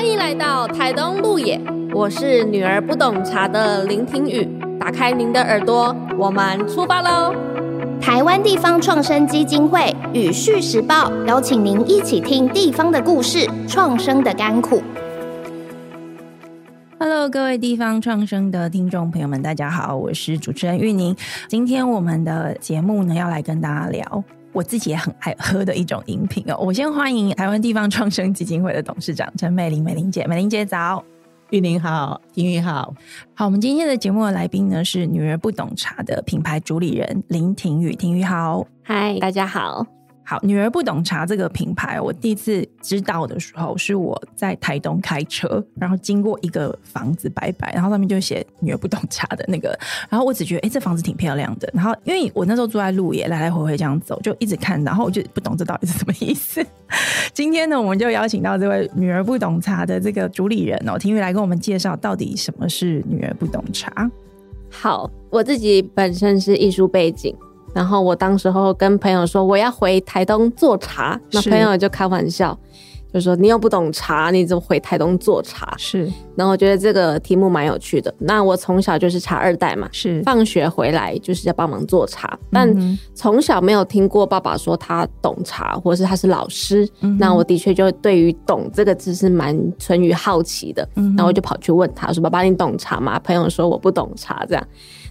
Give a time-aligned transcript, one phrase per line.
[0.00, 1.60] 欢迎来到台东路野，
[1.92, 4.48] 我是女儿不懂茶的林庭雨。
[4.80, 7.34] 打开您的耳朵，我们出发喽！
[8.00, 14.82] 台湾地方创生基金会与《续时报》邀请您一起听地方的故事，创生的甘苦。
[16.98, 21.14] Hello，各位地方创生的听众朋友们，大家好，我是主持人玉宁。
[21.46, 26.56] 今天我们的节目呢，要来跟大家聊我自己也很爱喝的一种饮品哦。
[26.58, 31.04] 我先欢迎台湾地方创生基金会的董事长陈美玲，美玲姐，美玲姐早。
[31.50, 32.94] 玉玲好，婷玉好，
[33.34, 39.99] 好，我们今天的节目的来宾呢是女人不懂茶的品牌主理人林婷玉，婷玉好，嗨，大家好。
[40.22, 49.76] 好，女儿不懂茶这个品牌，我第一次知道的时候是我在台东开车，然后经过一个房子白白，然后上面就写“女儿不懂茶”的那个，
[50.08, 51.68] 然后我只觉得哎、欸，这房子挺漂亮的。
[51.74, 56.64] 然后因为我那时候住在鹿野，来来回回这样走，就一直看，然后我就不懂这到底是什么意思。
[57.34, 64.08] 今天呢，我们就邀请到这位女儿不懂茶的这个主理人哦，婷雨来跟我们介绍到底什么是女儿不懂茶。
[64.70, 67.34] 好，我自己本身是艺术背景。
[67.74, 72.58] 然后我当时候跟朋友说我要回台东做茶，那朋友就开玩笑，
[73.12, 75.74] 就说你又不懂茶，你怎么回台东做茶？
[75.76, 76.04] 是，
[76.36, 78.12] 然后我觉得这个题目蛮有趣的。
[78.18, 86.88] 那我从小就是茶二代嘛，是，放学回来就是要帮忙做茶，但从小没有听过爸爸说他懂茶，或者是他是老师。
[87.00, 90.88] 嗯、那我的确就对于“懂”这个字是蛮存于好奇的。
[90.94, 94.68] 然后我就跑去问他说：“爸爸，你懂茶吗？”朋友说我不懂茶，这样。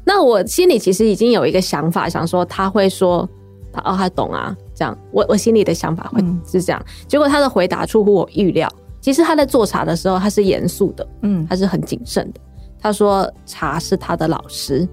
[0.09, 3.29] 那我心里其实已经有一个想法，想说他会说
[3.71, 4.97] 他哦，他懂啊，这样。
[5.11, 6.81] 我我心里的想法会是这样。
[6.83, 8.67] 嗯、结果他的回答出乎我预料。
[9.01, 12.39] 其实他在做茶的时候，他是严肃的，嗯，他是很谨慎的。
[12.81, 14.89] 他说茶是他的老师，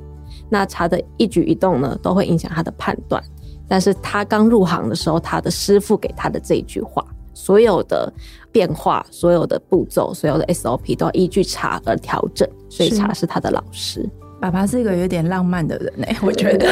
[0.51, 3.23] 那茶的一举一动呢，都会影响他的判断。
[3.67, 8.13] 但是他刚入行的时候，他的师傅给他的这一句话，所有的
[8.53, 14.07] 变化、所有的步骤、所有的 SOP 都要依据茶而调整，所以茶是他的老师。
[14.39, 16.71] 爸爸是一个有点浪漫的人呢、欸，我觉得，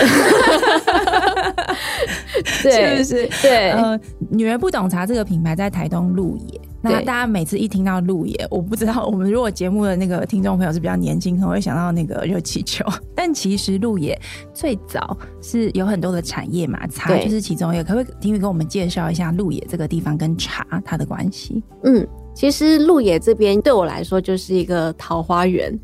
[2.62, 3.28] 对， 是不是？
[3.42, 3.98] 对，呃，
[4.30, 12.84] 女儿不懂茶这个品牌在台东鹿野，那大家每次一听到鹿野，我不知道我们如果节目的那个听众朋友是比较年轻，可能会想到那个热气球，
[13.16, 14.18] 但其实鹿野
[14.52, 17.84] 最早是有很多的产业嘛，茶就是其中一个。
[17.84, 21.62] 可不可以婷雨跟我们介绍一下鹿野这个地方跟茶它的关系？
[21.84, 25.76] 嗯，其实鹿野这边对我来说就是一个桃花源。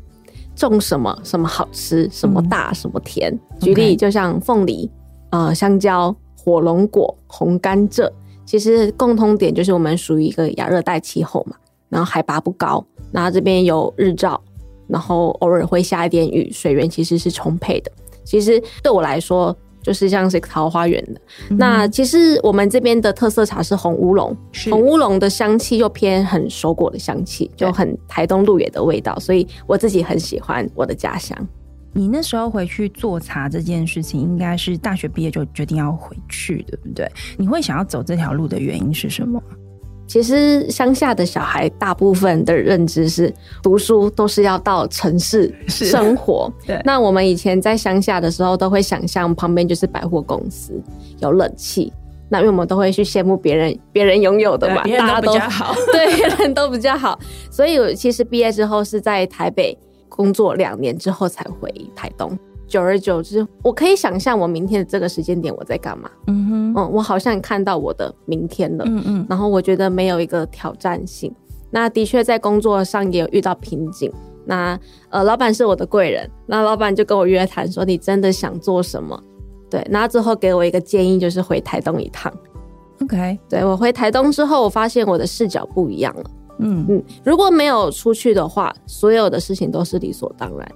[0.55, 3.31] 种什么什么好吃，什么大什么甜。
[3.33, 4.89] 嗯、举例就像凤梨.
[5.31, 8.11] 呃香蕉、火龙果、红甘蔗，
[8.45, 11.55] 其实共通点就是我们属于一个亚热带气候嘛，
[11.87, 14.41] 然后海拔不高，然后这边有日照，
[14.87, 17.91] 然后偶尔会下一点雨，水源其实是充沛的。
[18.25, 19.55] 其实对我来说。
[19.81, 24.35] 就是像是桃花源的，嗯、那其实我们这边的特色茶是红乌龙，
[24.69, 31.37] 红乌龙的香气又偏很熟果的香气，就很台东鹿野的味道，所以我自己很喜欢我的家乡。
[31.93, 37.05] 你那时候回去做茶这件事情，应该是大学毕业就决定要回去，对不对？
[37.37, 39.41] 你会想要走这条路的原因是什么？
[40.11, 43.33] 其实乡下的小孩大部分的认知是
[43.63, 46.51] 读书都是要到城市生活。
[46.67, 50.73] 对，那我们以前在乡下的时候，都会想象旁边就是百货公司，
[51.19, 51.93] 有冷气。
[52.27, 57.17] 那因为我们都会去羡慕别人，别人拥有的嘛，大家都比较好， 对，别人都比较好。
[57.49, 59.77] 所以我其实毕业之后是在台北
[60.09, 62.37] 工作两年之后才回台东。
[62.71, 66.09] 久而久之，我可以想象我明天的这个时间点我在干嘛。
[66.27, 68.85] 嗯哼，嗯，我好像看到我的明天了。
[68.87, 71.33] 嗯嗯，然后我觉得没有一个挑战性。
[71.69, 74.09] 那的确在工作上也有遇到瓶颈。
[74.45, 76.29] 那呃，老板是我的贵人。
[76.45, 79.21] 那老板就跟我约谈说：“你真的想做什么？”
[79.69, 82.31] 对，那之后给我一个建议，就是回台东一趟。
[83.01, 86.23] OK，对，我回台东之后，我发现我的视角不一样了。
[86.59, 90.71] 嗯嗯，如果没有出去的话，所有的事情都是理所当然。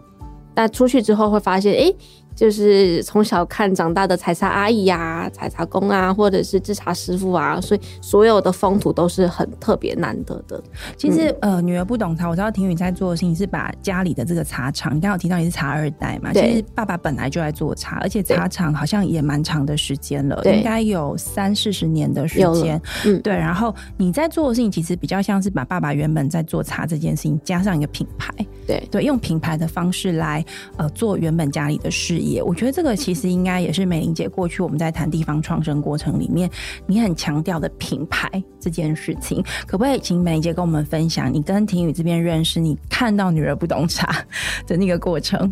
[0.56, 1.94] 但出去之后会发现，哎、
[2.36, 10.62] 就是从小看长大的采茶阿姨呀、啊、采茶工啊，或者是制茶师傅啊，所以所有的风土都是很特别难得的。
[10.98, 16.34] 其实，嗯、呃，女儿不懂茶，我知道婷雨在做的事情是把家里的这个茶厂，你刚刚有提到你是茶二代嘛？
[16.34, 16.50] 对。
[16.50, 22.82] 其实爸爸本来就在做茶，而且茶厂好像也蛮长的时间了，应该有三四十年的时间。
[23.06, 23.34] 嗯，对。
[23.34, 28.34] 然后你在做的事情，其实比较像是把爸爸原本在做茶这件事情加上一个品牌。
[28.68, 30.44] 对对，用品牌的方式来。
[30.78, 36.50] 呃，做原本家里的事业，我觉得这个其实应该也是美玲姐过去我们在谈地方创生过程里面，
[36.86, 44.26] 你很强调的品牌这件事情，可不可以请美玲姐跟我们分享，你跟婷宇这边认识，你看到女儿不懂茶
[44.68, 45.52] 的那个过程？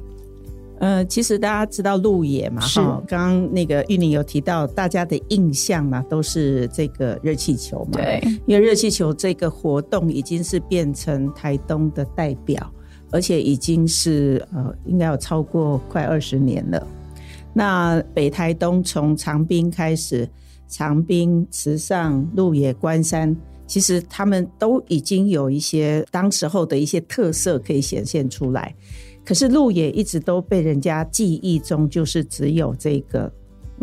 [0.80, 12.70] 呃，其实大家知道鹿野嘛，哈，刚刚那个玉玲有提到，大家的印象嘛，都是这个热气球嘛，对，因为热气球这个活动已经是变成台东的代表，
[13.14, 16.86] 而且已经是呃，应该有超过快二十年了。
[17.54, 20.28] 那北台东从长滨开始，
[20.68, 23.34] 长滨、池上、鹿野、关山，
[23.68, 28.74] 其实他们都已经有一些当时候的一些特色可以显现出来。
[29.24, 33.32] 可是鹿野一直都被人家记忆中就是只有这个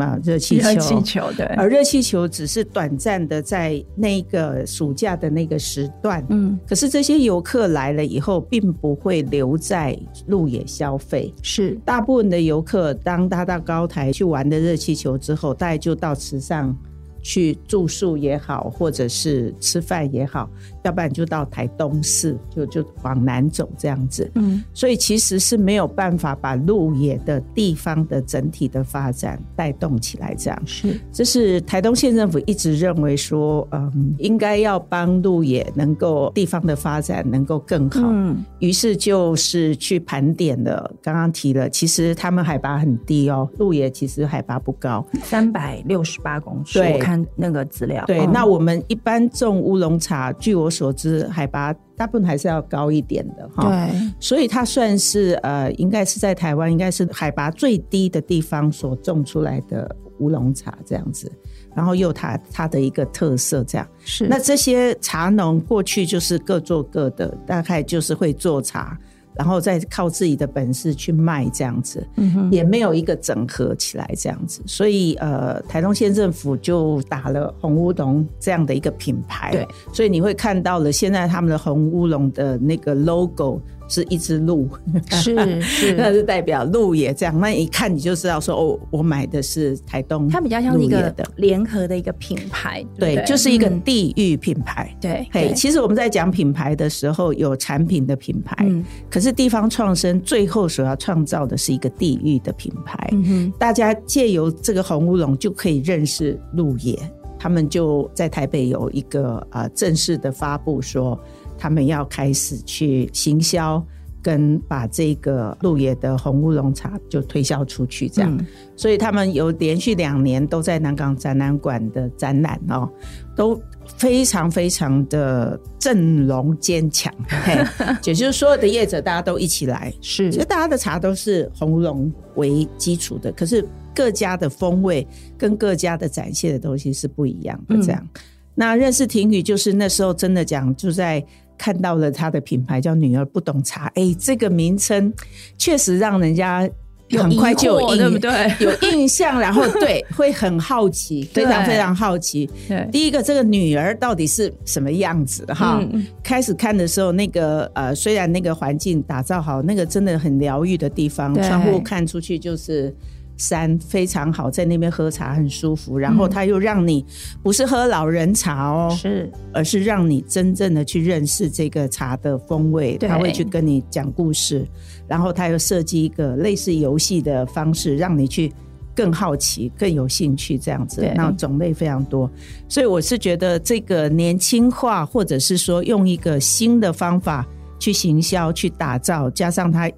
[0.01, 11.79] 啊热气球，热气球对，而热气球只是短暂的在那个暑假的那个时段，嗯，可是这些游客来了以后，并不会留在鹿野消费，是。
[11.85, 16.77] 大部分的游客当他到高台去玩的热气球之后，大概就到池上。
[17.23, 20.49] 去住宿也好，或者是吃饭也好，
[20.85, 24.31] 要不然就到台东市，就就往南走这样子。
[24.35, 30.35] 嗯，所以其实是没有办法把鹿野的地方的整体的发展带动起来。
[30.39, 38.01] 这样是，这是台东县政府一直认为说，嗯，应该要帮鹿野能够地方的发展能够更好。
[38.05, 46.79] 嗯，于是就是去盘点了，刚刚提了，其实他们海拔很低哦，鹿野其实海拔不高，三百六十八公尺。
[46.79, 47.10] 对。
[47.11, 53.69] 看那个资料，对，那我们一般种乌龙茶，据我所知，海拔大部分还是要高一点的哈。
[53.69, 61.31] 对，所以它算是呃，应该是在台湾，应该是海拔最低的地方所种出来的乌龙茶这样子，
[61.75, 63.85] 然后又它它的一个特色这样。
[64.05, 68.97] 是，那这些茶农过去就是各做各的，大概就是会做茶。
[69.41, 83.59] 然后再靠自己的本事去卖这样子，嗯哼，也没有一个整合起来这样子，所以呃，台东县政府就打了红乌龙这样的一个品牌，对，所以你会看到了现在他们的红乌龙的那个 logo。
[83.91, 84.69] 是一只鹿，
[85.11, 87.39] 是是，那是代表鹿野这样。
[87.39, 94.89] 那一看你就知道说，哦，我买的是台东，它比较像是一个联合的一个品牌，对，对，就是一个地域品牌。
[94.93, 102.97] 嗯、对，嘿，其实我们在讲品牌的时候，有产品的品牌，嗯、可是地方创生最后所要创造的是一个地域的品牌。
[103.11, 106.97] 嗯哼，大家借由这个红乌龙就可以认识鹿野，
[107.39, 111.19] 他们就在台北有一个啊正式的发布说。
[111.61, 113.85] 他们要开始去行销，
[114.23, 118.35] 跟把这个鹿野的红乌龙茶就推销出去，这样。
[118.35, 122.89] 嗯、所以他们有连续两年都在南港展览馆的展览哦，
[123.37, 123.61] 都
[123.99, 127.13] 非常非常的阵容坚强。
[127.29, 127.63] 嘿，
[128.05, 133.63] 也就是所有的业者大家都一起来，是，其实大家的茶都是红乌龙为基础的，可是
[133.95, 135.07] 各家的风味
[135.37, 137.77] 跟各家的展现的东西是不一样的。
[137.83, 138.21] 这样，嗯、
[138.55, 141.23] 那认识婷宇就是那时候真的讲就在。
[141.61, 145.13] 看到了他的品牌叫“女儿不懂茶”，哎、欸，这个名称
[145.59, 146.67] 确实让人家
[147.11, 148.31] 很快就有印，对不对？
[148.65, 152.49] 有印象，然后对，会很好奇， 非常非常好奇。
[152.67, 155.45] 对，第一个，这个女儿到底是什么样子？
[155.53, 162.97] 哈，嗯、开始看的时候，那个呃，虽然那个环境打造好，那个真的很疗愈的地方，窗户看出去就是。
[163.41, 167.05] 山非常好，在那边喝茶很舒服，然后他又让你
[167.43, 172.99] 不是喝老人茶哦，是，而是让你真正的去认识这个茶的风味。
[172.99, 174.69] 他会去跟你讲故事，
[175.09, 178.53] 然后他又设计一个类似游戏的方式，让你去
[178.95, 181.11] 更好奇、更有兴趣这样子。
[181.17, 182.31] 那种类非常多，
[182.69, 187.47] 所以我是觉得这个年轻化，或者是说用一个新的方法
[187.79, 189.91] 去行销、去打造，加上他。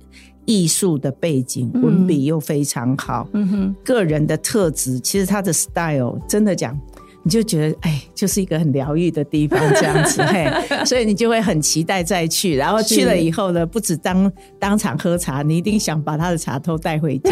[0.45, 6.79] 艺术的背景，文笔又非常好，嗯哼，个人的特质，其实他的 style 真的讲。
[7.25, 10.51] 你就觉得哎，就是一个很疗愈的地方这样子嘿，
[10.85, 12.57] 所以你就会很期待再去。
[12.57, 17.31] 然后去了以后呢，不止当当场喝茶，你一定想把他的茶偷带回家。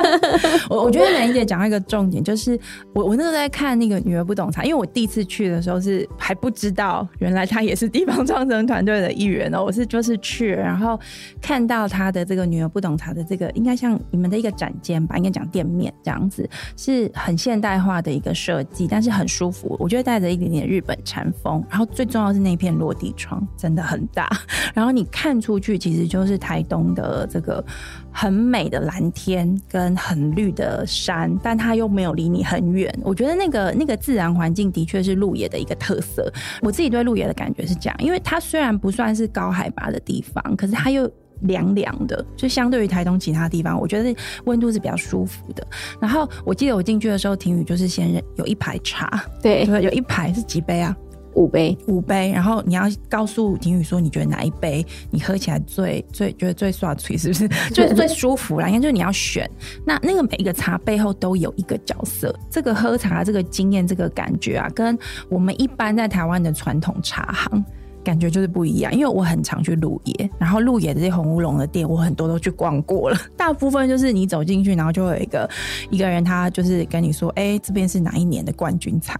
[0.68, 2.58] 我我觉得美伶姐讲到一个重点，就是
[2.92, 9.62] 我我那时候在看那个女儿不懂茶，因为我第一次去的时候是还不知道，原来她也是地方创生团队的一员哦。
[9.62, 10.98] 我是就是去，然后
[11.40, 19.11] 看到她的这个女儿不懂茶的这个，应该像你们的一个展间吧，应该讲店面这样子，是很现代化的一个设计，但是。
[19.12, 24.28] 很舒服，我觉得带着一点点日本禅风，然后最重要是那片落地窗真的很大，
[24.74, 27.64] 然后你看出去其实就是台东的这个
[28.10, 32.92] 很美的蓝天跟很绿的山，但它又没有离你很远。
[33.02, 36.32] 我觉得那个那个自然环境的确是鹿野的一个特色。
[36.62, 41.10] 我自己对鹿野的感觉是这样，因为它虽然不算是高海拔的地方，可是它又。
[41.42, 45.66] 凉凉的，就相对于台东其他地方，我觉得温度是比较舒服的。
[46.00, 50.96] 然后我记得我进去的时候，婷语就是先有一排茶，对，有一排是几杯啊？
[51.34, 52.30] 五杯，五杯。
[52.30, 57.48] 然后你要告诉婷雨说，你觉得哪一杯你喝起来最最觉得最爽脆，是不是？
[57.72, 58.68] 就是最舒服啦。
[58.68, 59.50] 应该就是你要选。
[59.86, 62.38] 那那个每一个茶背后都有一个角色。
[62.50, 64.98] 这个喝茶这个经验这个感觉啊，跟
[65.30, 67.64] 我们一般在台湾的传统茶行。
[68.04, 73.18] 感觉就是不一样，因为我很常去鹿野，然后鹿野这些红乌龙的店，我很多都去逛过了。
[73.36, 75.48] 大部分就是你走进去，然后就会有一个
[75.90, 79.16] 一个人，他就是跟你说：“哎、欸，这边是哪一年的冠军茶？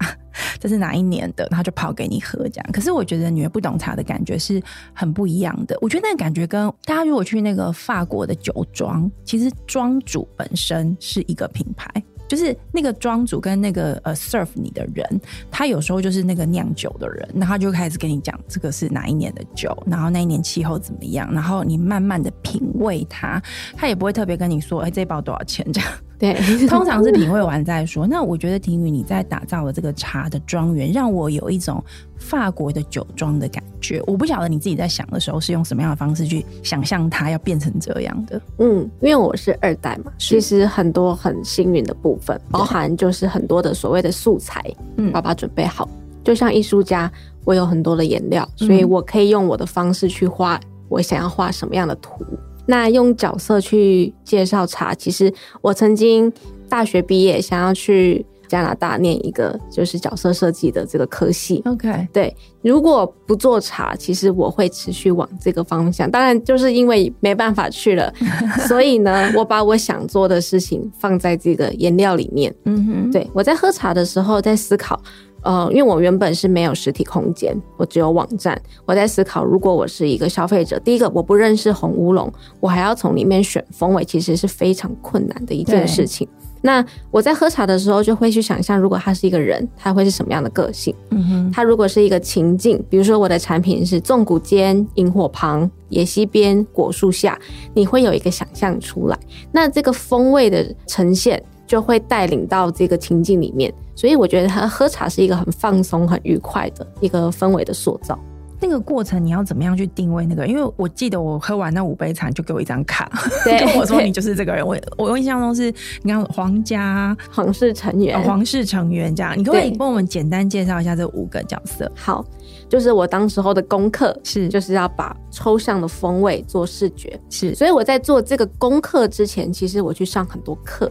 [0.59, 2.67] 这是哪一年的？”然后就泡给你喝这样。
[2.73, 4.63] 可是我觉得女儿不懂茶的感觉是
[4.93, 5.77] 很不一样的。
[5.81, 11.89] 我觉得那个感觉跟大家如果去那个法国的酒庄，其实庄主本身是一个品牌。
[12.33, 15.21] 就是那个庄主跟那个呃 serve 你的人，
[15.51, 23.39] 他有时候就是那个酿酒的人，然后他就开始跟你讲这个是哪一年的酒，然后那一年气候怎么样，然后你慢慢的品味它，
[23.77, 25.91] 他也不会特别跟你说，哎、这包多少钱这样。
[26.23, 26.35] 对，
[26.71, 28.07] 通常是品味完再说。
[28.07, 31.83] 那我觉得婷宇你在打造的这个茶的庄园，让我有一种
[32.17, 34.01] 法国的酒庄的感觉。
[34.07, 38.41] 我不晓得你自己在想的时候是用什么样的方式去想象它要变成这样的。
[38.59, 44.63] 嗯，因为我是二代嘛，其实很多很幸运的部分，包含就是很多的所谓的素材，
[44.99, 45.89] 嗯，爸爸准备好。
[46.23, 47.11] 就像艺术家，
[47.45, 52.25] 我有很多的颜料，所以我可以用我的方式去画我想要画什么样的图。
[52.73, 56.33] 那用角色去介绍茶，其实我曾经
[56.71, 61.61] 大学毕业，想要去加拿大念一个就是角色设计的这个科系。
[61.67, 66.11] OK，对，如果不做茶，其实我会持续往这个方向。
[66.11, 68.11] 当然，就是因为没办法去了，
[68.67, 72.55] 所以呢，我把我想做的事情放在这个颜料里面。
[72.65, 74.99] 嗯哼，对，我在喝茶的时候在思考。
[75.43, 78.61] 呃，因为我原本是没有实体空间，我只有网站。
[78.87, 86.27] 我在思考，如果我是一个消费者，第一个我不认识红乌龙，我还要从里面选风味，其实是非常困难的一件事情。
[86.65, 90.95] 那我在喝茶的时候，就会去想象，如果他是一个人，他会是什么样的个性？
[91.11, 97.37] 嗯哼，他如果是一个情境，比如说我的产品是纵谷间、萤火旁、野溪边、果树下，
[97.75, 99.19] 你会有一个想象出来。
[99.51, 101.43] 那这个风味的呈现。
[101.65, 108.19] 就会带领到这个情境里面，所以我觉得他喝茶是一个很放松、很愉快的一个氛围的塑造。
[108.65, 110.47] 那个过程你要怎么样去定位那个？
[110.47, 113.11] 因为我记得我喝完那五杯茶，就给我一张卡，
[113.43, 114.65] 对， 跟我说你就是这个人。
[114.65, 115.65] 我我印象中是
[116.03, 119.37] 你看皇家皇室成员、哦，皇室成员这样。
[119.37, 121.91] 你可不可以帮我们简单介绍一下这五个角色？
[121.97, 122.25] 好，
[122.69, 127.53] 就是我当时候的功课是，就是要把抽象的风味做视觉，是。
[127.57, 130.89] 所以我在做这个功课之前，其实我去上很多课。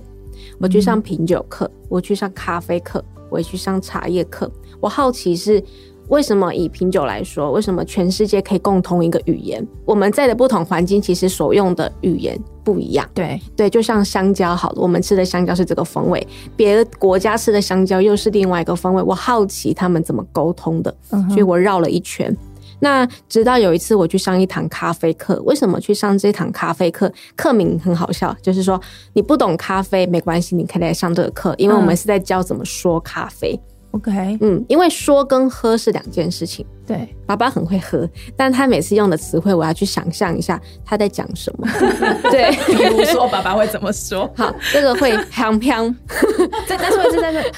[0.61, 4.49] 我去上品酒课，我去上咖啡课，我也去上茶叶课。
[4.79, 5.61] 我好奇是
[6.07, 9.65] 为什么以品酒来说，为什么全世界可以共通一个语言？
[9.85, 13.09] 我们在的不同环境，其实所用的语言不一样。
[13.11, 16.25] 对对，就像香蕉，好了，我们吃的香蕉是这个风味，
[16.55, 19.01] 别的国家吃的香蕉又是另外一个风味。
[19.01, 20.95] 我好奇他们怎么沟通的，
[21.29, 22.35] 所以我绕了一圈。
[22.81, 27.09] 那直到有一次我去上一堂咖啡课，为什么去上这堂咖啡课？
[27.35, 28.81] 课名很好笑，就是说
[29.13, 33.57] 你不懂咖啡没关系，你可以来上这个课，因为我们是在教怎么说咖啡。
[33.91, 36.65] OK，嗯，因为说跟喝是两件事情。
[36.88, 41.67] 对，爸爸很会喝，但他每次用的词汇，我要去想象一下他在讲什么。
[42.31, 44.31] 对，比如说爸爸会怎么说？
[44.35, 45.93] 好，这个会香 飘，
[46.67, 47.51] 再再说一次，再说，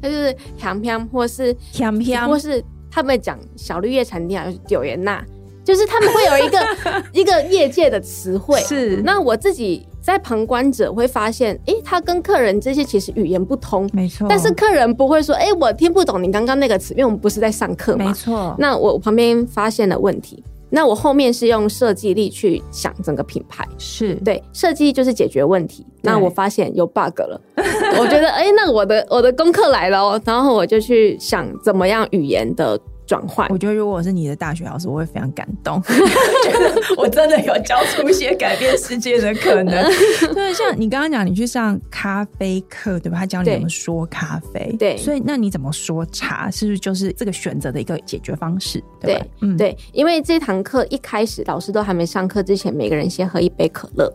[0.00, 2.64] 他就是香飘，或是香飘，或是。
[2.98, 5.22] 他们讲小绿叶餐厅啊，就是九元呐，
[5.62, 6.58] 就是他们会有一个
[7.14, 8.58] 一个业界的词汇。
[8.62, 14.26] 是，那我自己在旁观者会发现，哎、欸，他跟客人这些其实语言不通，没错。
[14.28, 18.06] 但是客人不会说，哎、欸，我听不懂你刚刚那个词，因为我们不是在上课嘛。
[18.06, 18.56] 没错。
[18.58, 24.14] 那我旁边发现了问题，那我后面是用设计力去想整个品牌，是。
[24.16, 25.86] 对设计就是解决问题。
[26.02, 33.48] 那我发现有 bug 了， 我觉得哎、欸，那我的我的功课来了哦，然后我就去想怎么样语言的转换。
[33.48, 39.90] 我觉得如果我是你的大学老师，我会非常感动，觉 得我真的有教出一些改变世界的可能。
[40.34, 43.18] 对，像你刚刚讲，你去上咖啡课，对吧？
[43.18, 48.78] 他教你怎么说咖啡，对，所以那你怎么说茶，是不是就是这个选择的一个解决方式？
[49.00, 54.14] 对，对，嗯，对，因为这堂课一开始老师都还没上课之前，每个人先喝一杯可乐。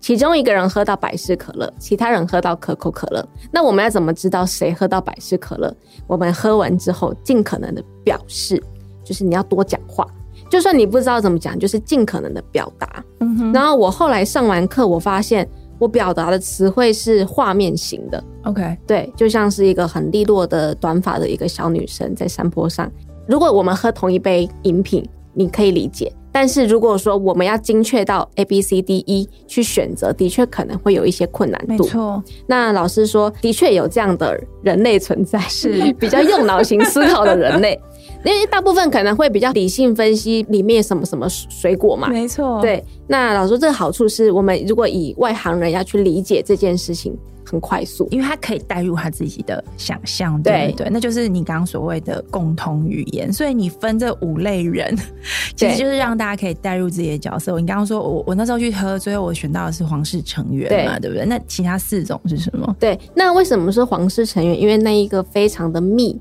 [0.00, 3.26] 其中一个人喝到百事可乐，其他人喝到可口可乐。
[3.52, 5.74] 那我们要怎么知道谁喝到百事可乐？
[6.06, 8.60] 我们喝完之后，尽可能的表示，
[9.04, 10.06] 就是你要多讲话。
[10.48, 13.04] 就算你不知道怎么讲，就是尽可能的表达。
[13.20, 13.52] 嗯哼。
[13.52, 18.24] 然后我后来上完课，我发现我表达的词汇是画面型的。
[18.44, 22.90] OK，对，就像是一个很利落的短发的一个小女生在山坡上。
[23.28, 26.12] 如果我们喝同一杯饮品，你可以理解。
[26.32, 31.84] 但是如果说我们要精确到 A B C D E 去选择，的确可能会有一些困难度。
[31.84, 32.22] 没错。
[32.46, 37.78] 那老师说，的确有这样的人类存在，是 比较用脑型思考的人类。
[38.24, 42.60] 因为大部分可能会比较理性分析里面什么什么水果嘛，没错。
[42.60, 47.16] 对，那老师说这个好处是我们如果以外行人要去理解这件事情。
[47.50, 53.32] 很快速，因为他可以带入他自己的想象，对对，对，那就是你刚刚所谓的共同语言。
[53.32, 54.96] 所以你分这五类人，
[55.56, 57.58] 其实就是让大家可以带入自己的角色。
[57.58, 61.26] 你刚刚说我我那时候去喝，最后我选到的是皇室成员嘛，对，对不对？
[61.26, 62.76] 那其他四种是什么？
[62.78, 64.58] 对，那为什么是皇室成员？
[64.60, 66.20] 因为那一个非常的密。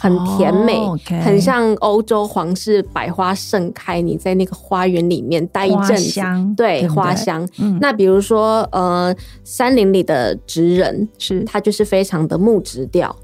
[0.00, 0.98] 很甜美，oh.
[1.22, 4.00] 很像欧洲皇室百花盛开。
[4.00, 6.20] 你在那个花园里面待一阵子，
[6.56, 7.46] 对，花香。
[7.58, 9.14] 嗯、那比如说，呃，
[9.44, 13.14] 山林里的职人是它就是非常的木质调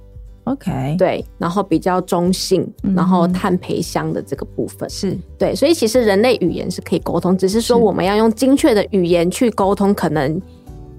[0.44, 10.38] ，OK，对，然后比较中性，然后炭培香的这个部分是、嗯、对，所以其实人类语言是可以沟通，只是说我们要用精确的语言去沟通，可能。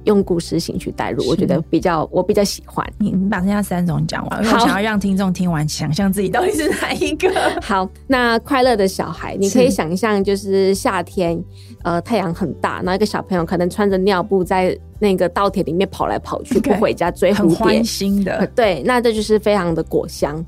[0.07, 2.83] 用故事型去带入，我觉得比较我比较喜欢。
[2.97, 7.29] 你你把剩下三种讲完，我想要让听众听完，想象自己到底是哪一个。
[7.61, 11.37] 好，那快乐的小孩，你可以想象就是夏天，
[11.83, 18.47] 呃，太阳很大，然后一个小朋友可能穿着尿布在那个稻田里面跑来跑去，不回家追蝴蝶，很欢欣的。
[18.55, 20.43] 对，那这就是非常的果香.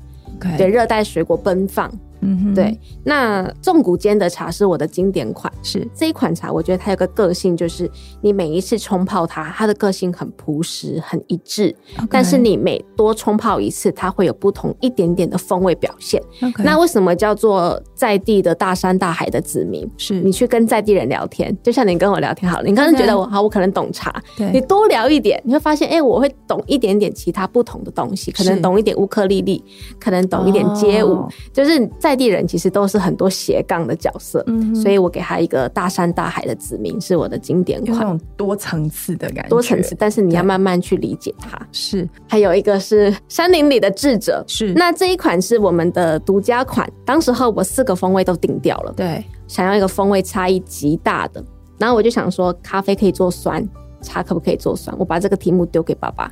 [0.56, 1.92] 对，热带水果奔放。
[2.22, 5.86] 嗯哼，对，那纵谷间的茶是我的经典款，是。
[5.94, 11.74] 这一款茶，我觉得它有个个性，就是你每一次冲泡它，它的个性很朴实、很一致。
[12.10, 16.22] 但是你每多冲泡一次，它会有不同一点点的风味表现。
[16.58, 19.90] 那为什么叫做在地的大山大海的子民？
[19.96, 20.20] 是。
[20.20, 29.64] 你去跟在地人聊天，就像你跟我聊天好了，你刚刚觉得我好，我可能懂茶，对，你多聊一点，你会发现，哎、欸，我会懂一点点其他不同的东西，可能懂一点乌克丽丽，
[29.98, 32.09] 可能懂一点街舞，哦、就是在。
[32.10, 41.56] 在地人其实都是很多斜杠的角色，嗯，所以我给他一个大山大海的子民是我的经典款，多层次的感觉，多层次，但是你要慢慢去理解它。
[41.70, 51.40] 是，还有一个是山林里的智者，是，那这一款是我们的独家款，当时候我四个风味都定掉了，对，想要一个风味差异极大的，
[51.78, 53.64] 然后我就想说，咖啡可以做酸，
[54.02, 54.92] 茶可不可以做酸？
[54.98, 56.28] 我把这个题目丢给爸爸，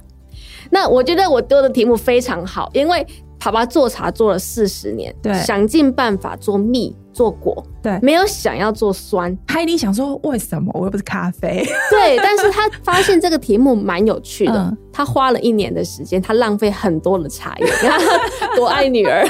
[0.71, 3.07] 那我觉得我丢的题目非常好，因为。
[3.41, 9.35] 爸爸做茶做了四十年，对，想尽办法做蜜做果，对，没有想要做酸。
[9.47, 11.65] 他一定想说，为什么我又不是咖啡？
[11.91, 14.77] 对，但是他发现这个题目蛮有趣的，嗯。
[14.93, 17.67] 他花了一年的时间，他浪费很多的茶叶，
[18.57, 19.25] 多爱女儿。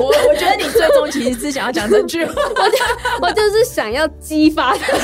[0.00, 2.78] 我我觉得你最终其实是想要讲这句话， 我就
[3.26, 4.96] 我就是想要激发他，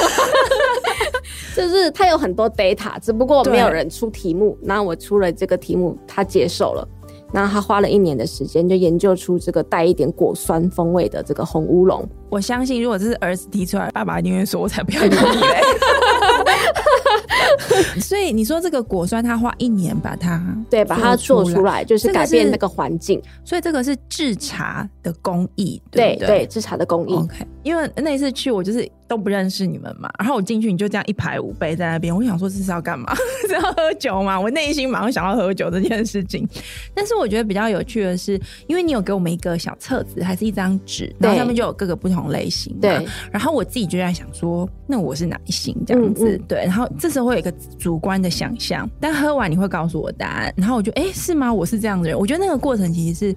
[1.56, 6.86] 就是他有很多 data，只不过没有人出题目，那我出了这个题目，他接受了。
[7.32, 12.06] 那他花了一年的时间，就研究出这个带一点果酸风味的这个红乌龙。
[12.30, 15.60] 我相信，如果这是儿子提出来，爸爸一定会说：“我才不要理你嘞。”
[18.00, 23.20] 所以你说这个果酸，它花一年把它对把它做出来，就是改变那个环境。
[23.44, 27.14] 所以这个是制茶的工艺，对对，制茶的工艺。
[27.14, 28.88] OK，因为那一次去，我就是。
[29.08, 33.10] 都不认识你们嘛，然后我进去，你就这样一排五杯在那边，我想说这是要干嘛？
[33.48, 34.38] 是要喝酒吗？
[34.38, 36.46] 我内心马上想要喝酒这件事情。
[36.94, 42.78] 但是我觉得比较有趣的是，因为你有给我们一个小册子，还是一张纸，然后上面就有各个不同类型。
[42.82, 43.02] 对。
[43.32, 46.32] 然后我自己就在想说，那我是哪一型这样子？
[46.32, 46.58] 嗯嗯对。
[46.66, 47.47] 然后这时候会有一个
[47.78, 50.52] 主观的想象，但喝完你会告诉我答案。
[50.56, 51.52] 然后我就哎、是吗？
[51.52, 52.18] 我是这样的人。
[52.18, 53.36] 我觉得那个过程其实是。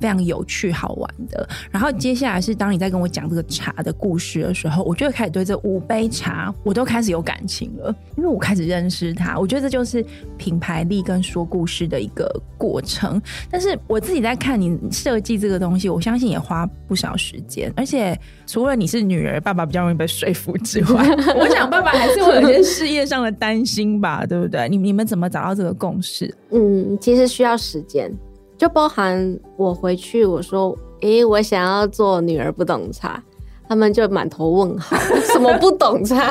[0.00, 9.38] 非常有趣好玩的，然后接下来是当你在跟我讲这个茶的故事的时候，我就会开始对这五杯茶我都开始有感情了，因为我开始认识它。
[9.38, 10.04] 我觉得这就是
[10.36, 13.20] 品牌力跟说故事的一个过程。
[13.50, 17.72] 但是我自己在看你设计这个东西，我相信也花不少时间。
[17.76, 21.04] 而且除了你是女儿，爸爸比较容易被说服之外，
[21.36, 24.68] 我想爸爸还是会有些事业上的担心吧，对不对？
[24.68, 26.32] 你你们怎么找到这个共识？
[26.50, 28.12] 嗯，其实需要时间。
[28.58, 33.22] 就包含我回去，我说，诶、欸，我想要做女儿不懂茶，
[33.68, 34.98] 他们就满头问号，
[35.32, 36.28] 什么不懂茶？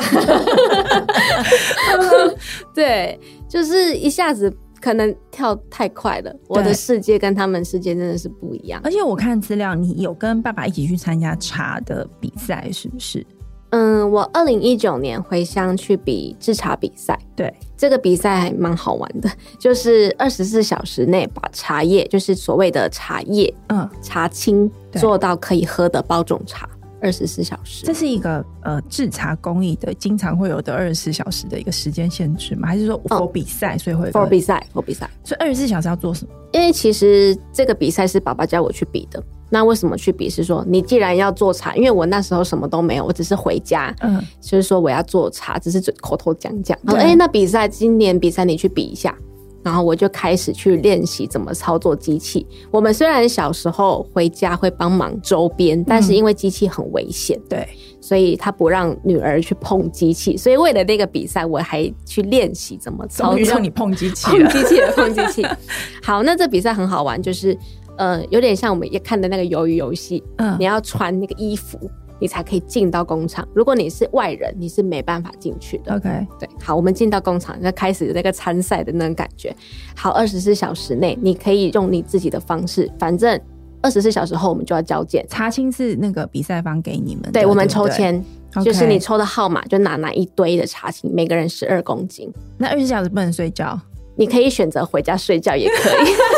[2.74, 8.78] 对，就是一下子可能跳太快了，我的世界跟他们世界真的是不一样。
[8.84, 13.26] 而且我看资料，你有跟爸爸一起去参加茶的比赛，是不是？
[13.70, 26.66] 嗯，我二零一九年回乡去比制茶比赛，对，这个比赛还蛮好玩的， 就是二十四小时内把茶叶，就是所谓的茶叶，嗯，茶青做到可以喝的包种茶，
[27.02, 27.84] 二十四小时。
[27.84, 32.68] 这是一个呃制茶工艺的经常会有的二十四小时的一个时间限制吗？
[32.68, 35.10] 还是说 for 比赛，所以会 for 比赛 for 比赛？
[35.22, 36.32] 所以二十四小时要做什么？
[36.52, 39.22] 因为其实这个比赛是爸爸叫我去比的。
[39.50, 40.28] 那为什么去比？
[40.28, 46.78] 是说你既然要做茶，因为我那时候什么都没有，我只是回家，嗯，就是说我要做茶，只是嘴口头讲讲。
[46.86, 49.16] 哎、欸，那比赛今年比赛你去比一下，
[49.62, 52.46] 然后我就开始去练习怎么操作机器。
[52.70, 57.68] 我们虽然小时候回家会帮忙周边，但是因为机器很危险，嗯，对，
[58.02, 60.36] 所以他不让女儿去碰机器。
[60.36, 63.38] 所以为了那个比赛，我还去练习怎么操作。
[63.44, 65.46] 让你碰机器，碰机器的碰机器。
[66.04, 67.56] 好，那这比赛很好玩，就是
[67.98, 70.24] 呃，有点像我们也看的那个鱿鱼游戏。
[70.38, 71.78] 嗯，你要穿那个衣服。
[72.20, 73.46] 你才可以进到工厂。
[73.54, 75.94] 如果你是外人，你是没办法进去的。
[75.94, 79.54] OK，对，好，我们进到工厂，那开始那个参赛的那种感觉。
[79.94, 83.40] 好，二十四小时内，你可以用你自己的方式，反正
[83.80, 85.24] 二十四小时后我们就要交件。
[85.28, 88.20] 查清是那个比赛方给你们，对，我们抽签，
[88.64, 92.28] 就是你抽的号码就拿拿一堆的查清，每个人十二公斤。
[92.56, 93.80] 那二十四小时不能睡觉，
[94.16, 96.08] 你可以选择回家睡觉，也可以。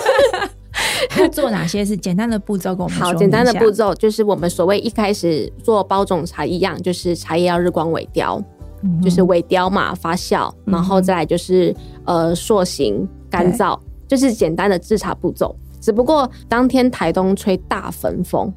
[1.18, 2.74] 要做哪些是简单的步骤？
[2.74, 3.06] 跟我们说。
[3.06, 8.42] 好，简单的步骤就是我们所谓一开始做包种茶一样，就是茶叶要日光萎凋，
[8.82, 15.54] 嗯、就是萎凋嘛，发酵，然后再来就是呃塑形、干燥，就是简单的制茶步骤。
[15.80, 18.52] 只不过当天台东吹大焚风，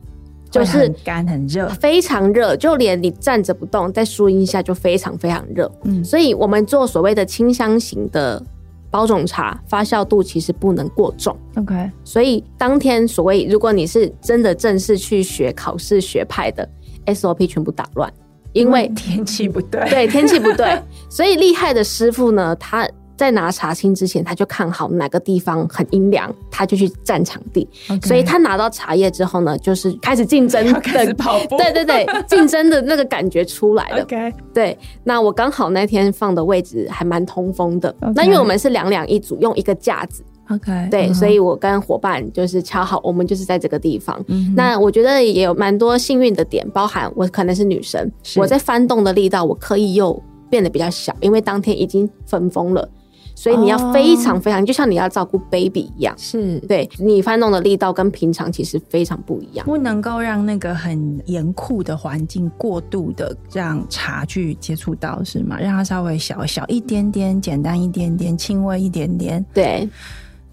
[0.52, 5.72] 就是很干很热，非常热，就连你站着不动，在树荫下就非常非常热。
[5.84, 8.44] 嗯，所以我们做所谓的清香型的。
[8.94, 11.90] 包种茶发酵度其实不能过重，OK。
[12.04, 16.70] 所以当天所谓，如果你是真的正式去学考试学派的
[17.08, 18.14] ，SOP 全部打乱，
[18.52, 20.80] 因为天气不对，对，天气不对。
[21.10, 22.88] 所以厉害的师傅呢，他。
[23.16, 27.68] 在拿茶青之前，他就看好哪个地方很阴凉，他就去占场地。
[28.02, 31.58] 所以他拿到茶叶之后呢，就是开始竞争， 开始跑步。
[31.58, 34.06] 对对对，竞争的那个感觉出来了。
[34.54, 34.78] 对。
[35.04, 37.94] 那我刚好那天放的位置还蛮通风的。
[38.16, 40.24] 那因为我们是两两一组，用一个架子。
[40.50, 40.88] OK。
[40.92, 41.14] 对，uh -huh.
[41.14, 44.20] 所以我跟伙伴就是敲好，我们就是在这个地方。
[44.26, 44.54] Uh.
[44.56, 52.90] 那我觉得也有蛮多幸运的点，包含我可能是女生，我在翻动的力道，我刻意又变得比较小，因为当天已经分封了。
[53.36, 65.58] 所以你要非常非常，oh, 就像你要照顾 baby 一样，是对你翻动的力道跟平常其实非常不一样，不能够让那个很严酷的环境过度的让茶去接触到，是吗？
[65.60, 69.44] 让它稍微小小一点点，简单一点点，轻微一点点。
[69.54, 69.90] 对。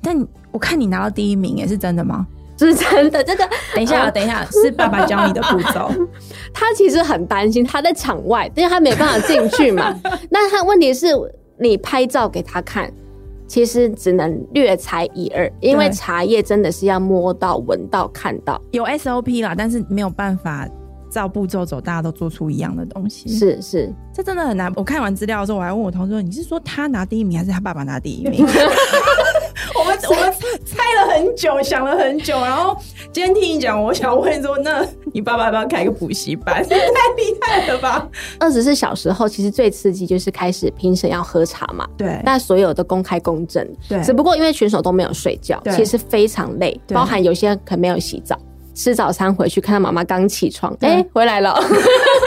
[0.03, 0.17] 但
[0.51, 2.27] 我看你拿到第一名，也是真的吗？
[2.59, 3.23] 是真的。
[3.23, 5.91] 这个等一下，等一下，是爸爸教你的步骤。
[6.53, 9.95] 他其实很担心，他在场外，因为他没办法进去嘛。
[10.31, 11.09] 那他问题是。
[11.61, 12.91] 你拍照给他看，
[13.47, 18.61] 其实只能略猜一二，因为茶叶真的是要摸到、闻到、看到。
[18.71, 20.67] 有 SOP 啦，但是没有办法
[21.11, 23.29] 照步骤走，大家都做出一样的东西。
[23.29, 24.73] 是是，这真的很难。
[24.75, 28.47] 我看完资料的时候，我还问我同事说：“你是说他拿第一名，还是他爸爸拿第一名？”
[29.79, 30.33] 我们我们
[30.65, 32.77] 猜了很久，想了很久，然后
[33.13, 36.63] 今天听你讲，我想问说，那你爸爸要不要开个补习班？
[36.69, 38.09] 太厉害了吧！
[38.39, 41.87] 二十四小时后，其实最刺激就是开始评审要喝茶嘛。
[41.97, 43.67] 对，那所有的公开公正。
[43.89, 48.39] 对，只不过因为选手都没有睡觉，其实非常累，包含有些人可能没有洗澡，
[48.81, 51.55] 吃早餐回去看到妈妈刚起床，哎、欸，回来了，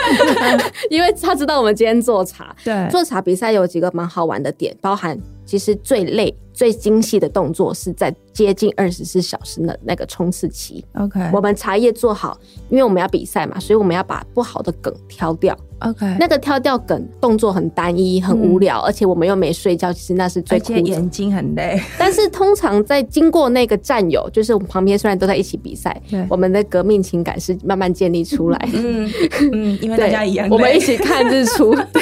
[0.91, 2.55] 因为他知道我们今天做茶。
[2.63, 6.31] 对，做茶比赛有几个蛮好玩的点，包含其实最累。
[6.53, 10.85] 最精细的动作是在接近二十四小时的那个冲刺期。
[10.93, 12.39] OK，我们茶叶做好，
[12.69, 15.57] 因为我们要比赛嘛，所以我们要把不好的梗挑掉。
[15.83, 20.79] OK，那个跳吊梗动作很单一，很无聊，嗯，而且我们又没睡觉，其实那是最苦的。
[20.81, 21.79] 眼睛很累。
[21.97, 28.69] 但是通常在经过那个战友，就是我们旁边虽然都在一起比赛，我们的革命情感是慢慢建立出来。
[28.73, 29.11] 嗯
[29.51, 32.01] 嗯， 因为大家一样，我们一起看日出， 对，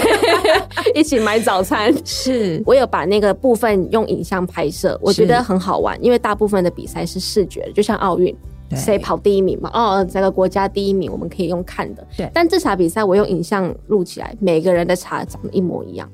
[0.93, 1.93] 一起买早餐。
[2.05, 8.35] 是我有把那个部分用影像拍摄，我觉得很好玩，因为大部分的比赛是视觉的，就像奥运。
[8.75, 9.69] 谁跑第一名嘛？
[9.73, 12.05] 哦，这个国家第一名，我们可以用看的。
[12.17, 16.09] 对，但这场比赛我用影像录起来，每个人的茶长得一模一样。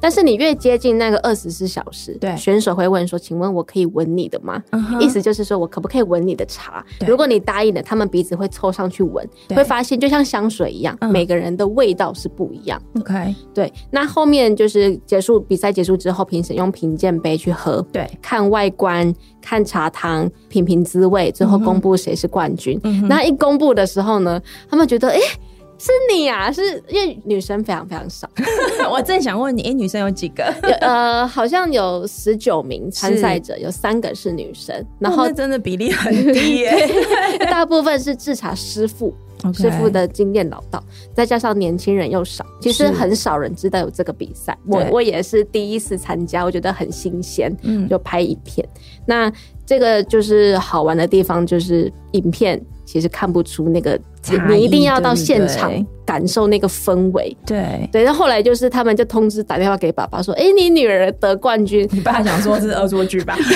[0.00, 5.00] 但是你越接近那个二十四小时，对，选手会问说：“请问我可以闻你的吗？” uh.
[5.00, 6.84] 意思就是说我可不可以闻你的茶？
[7.06, 11.08] 如果你答应了，他们鼻子会凑上去闻，会发现就像香水一样，uh.
[11.08, 12.80] 每个人的味道是不一样。
[13.00, 13.72] OK，对。
[13.90, 22.78] 那后面就是结束比赛结束之后，评审用评鉴杯去喝，对，看外观，看茶汤，品评滋味，最后公布谁是冠军。
[22.80, 23.06] Uh.
[23.06, 25.16] 那一公布的时候呢，他们觉得哎。
[25.16, 25.40] 欸
[25.78, 28.28] 是你啊，是因为女生非常非常少。
[28.90, 30.44] 我正想问你，哎、欸，女生有几个？
[30.80, 36.88] 呃，好像有十九名参赛者，有三个是女生，然后真的比例很低耶。
[37.50, 39.62] 大部分是制茶师傅，okay.
[39.62, 40.82] 师傅的经验老道，
[41.14, 44.56] 再加上年轻人又少，其实很少人知道有这个比赛。
[44.66, 48.66] 我我也是第一次参加，我觉得很新鲜，嗯，就拍影片。
[49.06, 49.30] 那
[49.66, 54.00] 这个就是好玩的地方，就是影片其实看不出那个。
[54.48, 55.72] 你一定要到现场
[56.04, 57.36] 感受那个氛围。
[57.46, 61.88] 对对，那后来就是他们就通知打电话给爸爸说：“哎、欸，你女儿得冠军。
[61.94, 63.36] ”你爸想说是恶作剧吧？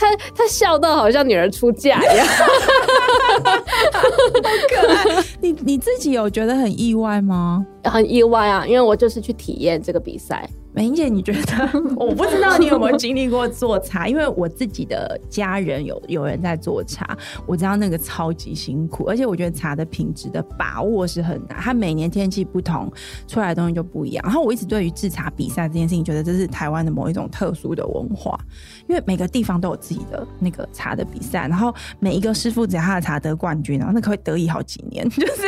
[0.00, 4.02] 他他笑到好像女儿出嫁一样，好
[4.70, 5.24] 可爱。
[5.40, 7.64] 你你自己有觉得很意外吗？
[7.84, 10.50] 很意外啊，因为我就是去体验这个比赛。
[10.72, 11.70] 美英姐，你觉得？
[11.96, 22.90] 我不知道你有没有经历过做茶，因为我自己的家人有有人在做茶，我知道那个超级辛苦，而且我觉得茶的品质的把握是很难，它每年天气不同，
[23.26, 24.22] 出来的东西就不一样。
[24.24, 28.38] 然后我一直对于制茶比赛这件事情，觉得这是台湾的某一种特殊的文化，
[28.90, 35.42] 因为每个地方都有自己的那个茶的比赛，然后每一个师傅只要他的茶得冠军，然后那可会得意好几年， 就是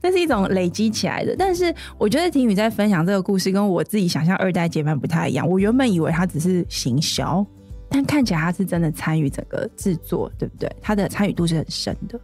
[0.00, 1.34] 那是一种累积起来的。
[1.36, 5.44] 但是我觉得婷宇在分享这个故事，跟我自己想象二代接班不太一样。
[5.48, 7.44] 我原本以为他只是行销，
[7.88, 10.70] 但看起来他是真的参与整个制作，对不对？
[10.80, 12.20] 他的参与度是很深的。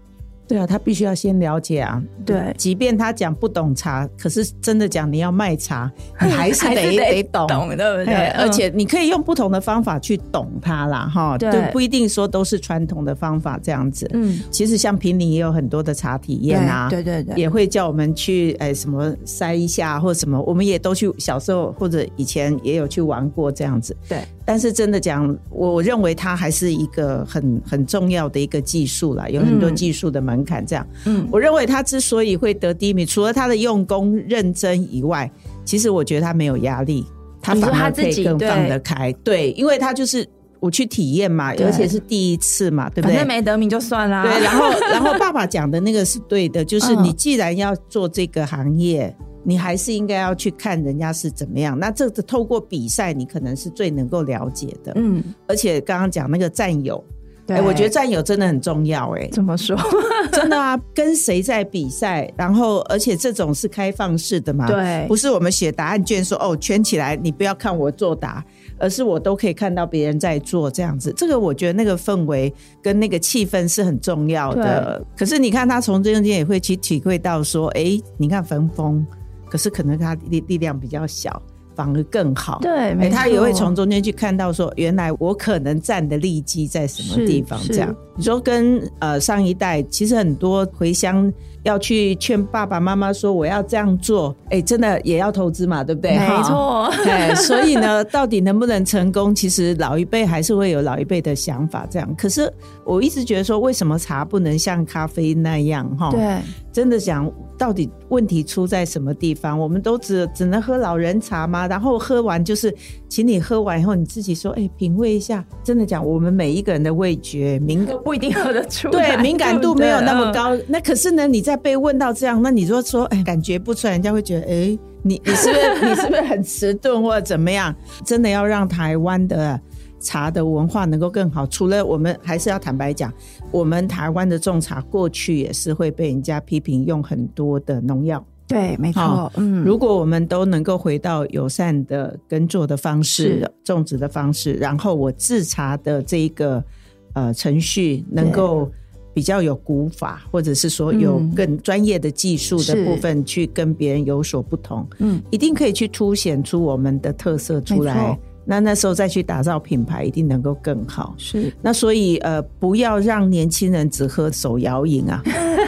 [0.50, 2.02] 对啊，他必须要先了解啊。
[2.26, 5.88] 对，即便他讲不懂茶，可是真的讲你要卖茶，
[6.20, 8.26] 你还是得得懂，懂对不对？
[8.30, 14.10] 而且你可以用不同的方法去懂它啦，哈，对，不一定说都是传统的方法这样子。
[14.12, 23.96] 嗯，其实像平林也有很多的茶体验啊，对对对，也会叫我们去哎什么筛一下或什么，我们也都去小时候或者以前也有去玩过这样子。
[24.08, 24.18] 对。
[24.42, 30.64] 但是真的讲，我认为它还是一个很很重要的一个技术啦，有很多技术的门槛。
[30.64, 35.31] 这样，嗯，我认为他之所以会得第一名，除了他的用功认真以外，
[35.64, 37.05] 其实我觉得他没有压力，
[37.40, 39.12] 他反而可以更放得开。
[39.24, 40.26] 对，因为他就是
[40.61, 43.16] 我去体验嘛，而且是第一次嘛，对不对？
[43.16, 44.22] 反正没得名就算啦。
[44.22, 49.14] 对，然后然后爸爸讲的那个是对的，就是你既然要做这个行业。
[49.42, 51.76] 你还是应该要去看人家是怎么样。
[51.76, 54.92] 那这个透过比赛，你可能是最能够了解的。
[54.96, 57.03] 嗯，而且刚刚讲那个战友，
[57.50, 59.22] 对、欸，我觉得战友真的很重要、欸。
[59.24, 59.76] 哎，怎么说？
[60.32, 62.32] 真的啊，跟谁在比赛？
[62.36, 64.66] 然后，而且这种是开放式的嘛？
[64.68, 68.44] 对，不是我们写答案卷说哦，圈起来，你不要看我作答，
[68.78, 71.12] 而是我都可以看到别人在做这样子。
[71.16, 75.04] 这个我觉得那个氛围跟那个气氛是很重要的。
[75.16, 79.04] 可是你看他从中间也会去体会到说，哎、欸，你看冯峰。
[79.50, 81.42] 可是可能他力力量比较小，
[81.74, 82.59] 反而更好。
[82.61, 83.16] 对，没错。
[83.16, 87.61] 他也会从中间去看到说，原来我可能占的利基在什么地方。
[87.68, 96.18] 这样，你说跟呃上一代，其实很多回乡要去劝爸爸妈妈说我要这样做，哎、欸，真的也要投资嘛，对不对？
[96.18, 96.90] 没错。
[97.05, 101.87] 对，所以呢，到底能不能成功，其实老一辈还是会有老一辈的想法。
[101.90, 102.53] 这样，可是
[102.85, 105.88] 我一直觉得说，为什么茶不能像咖啡那样？
[105.96, 106.38] 哈，对，
[106.73, 107.31] 真的讲。
[107.61, 109.59] 到底问题出在什么地方？
[109.61, 111.66] 我们都只只能喝老人茶吗？
[111.66, 112.75] 然后喝完就是，
[113.07, 115.44] 请你喝完以后你自己说，哎、欸，品味一下。
[115.62, 120.57] 真的讲，我们每一个人的味觉敏感 不一定喝得出来，对，敏感度没有那么高。
[120.68, 127.74] 那可是呢，你在被问到这样，那你如果说，哎、欸，感觉不出来，人家会觉得，哎、欸，你你是不是 你是不是很迟钝或者怎么样？
[128.04, 129.60] 真的要让台湾的。
[130.02, 133.12] 茶的文化能够更好，除了我们还是要坦白讲，
[133.50, 138.24] 我们台湾的种茶过去也是会被人家批评用很多的农药。
[138.48, 139.02] 对，没错。
[139.02, 146.64] 哦、嗯，如果我们都能够回到友善的耕作的方式、种植的方式，然后我制茶的这一个
[147.12, 148.72] 呃程序能够
[149.12, 158.18] 比较有古法，或者是说有更专业的技术的部分去跟别人有所不同，嗯，一定可以去凸显出我们的特色出来。
[158.44, 161.14] 那那时候再去打造品牌，一定能够更好。
[161.18, 165.23] 是，那所以呃，不要让年轻人只喝手摇饮啊，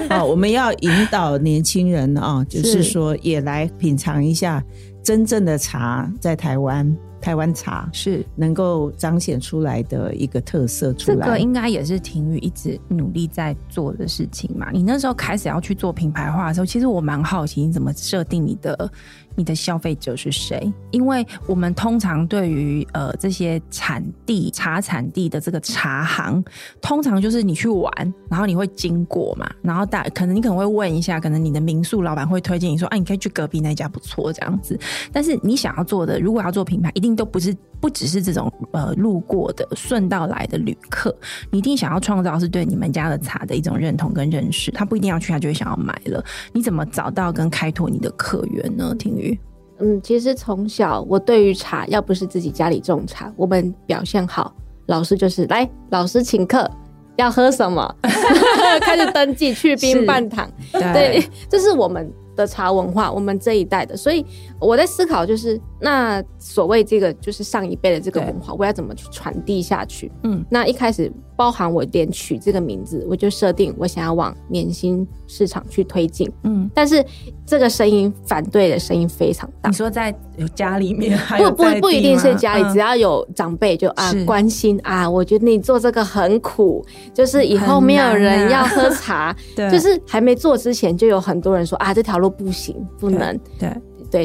[0.08, 2.82] 啊， 我们要引导年轻人啊，就是。
[2.82, 4.62] 说也来品尝一下
[5.02, 6.94] 真正的茶，在台湾。
[7.22, 14.70] 台湾茶是能够彰显出来的一个特色出来，这个应该也是婷宇一直努力在做的事情嘛。
[14.72, 18.90] 你那时候开始要去做品牌化的时候，其实我蛮好奇你怎么设定你的
[19.36, 20.72] 你的消费者是谁？
[20.90, 26.44] 因为我们通常对于呃这些产地茶产地的这个茶行，
[26.80, 34.76] 通常就是你去玩，然后你会经过嘛，然后大可能你可能会问一下，可能你的民宿老板会推荐你说，哎，你可以去隔壁那家不错这样子。
[35.12, 37.12] 但是你想要做的，如果要做品牌，一定。
[37.12, 41.12] 都不是不只是这种呃路过的顺道来的旅客，
[41.50, 44.70] 你一定想要创造是对你们家的茶的一种认同跟认识。
[44.70, 46.24] 他不一定要去，他就会想要买了。
[46.52, 48.94] 你怎么找到跟开拓你的客源呢？
[48.96, 49.36] 婷雨，
[49.80, 54.54] 嗯，其实从小我对于茶，要不是自己家里种茶，我们表现好，
[54.86, 56.70] 老师就是来，老师请客，
[57.16, 57.92] 要喝什么，
[58.80, 64.24] 开始登记去冰半糖，对，这是我们的茶文化，我们这一代的，所以
[64.60, 70.10] 我在思考，就是那所谓这个就是上一辈的这个文化，我要怎么去传递下去？
[70.24, 76.28] 嗯，那一开始包含我连取这个名字，我就设定我想要往年轻市场去推进。
[76.42, 77.04] 嗯，但是
[77.46, 79.70] 这个声音反对的声音非常大。
[79.70, 80.12] 你说在
[80.54, 89.34] 家里面，不不不一定是家里，只要有长辈就啊关心啊，我觉得你做这个很苦，就是以后没有人要喝茶。
[89.54, 93.38] 对，就是还没做之前就有很多人说啊，这条路不行，不能。
[93.60, 93.68] 对。
[93.68, 93.70] 对，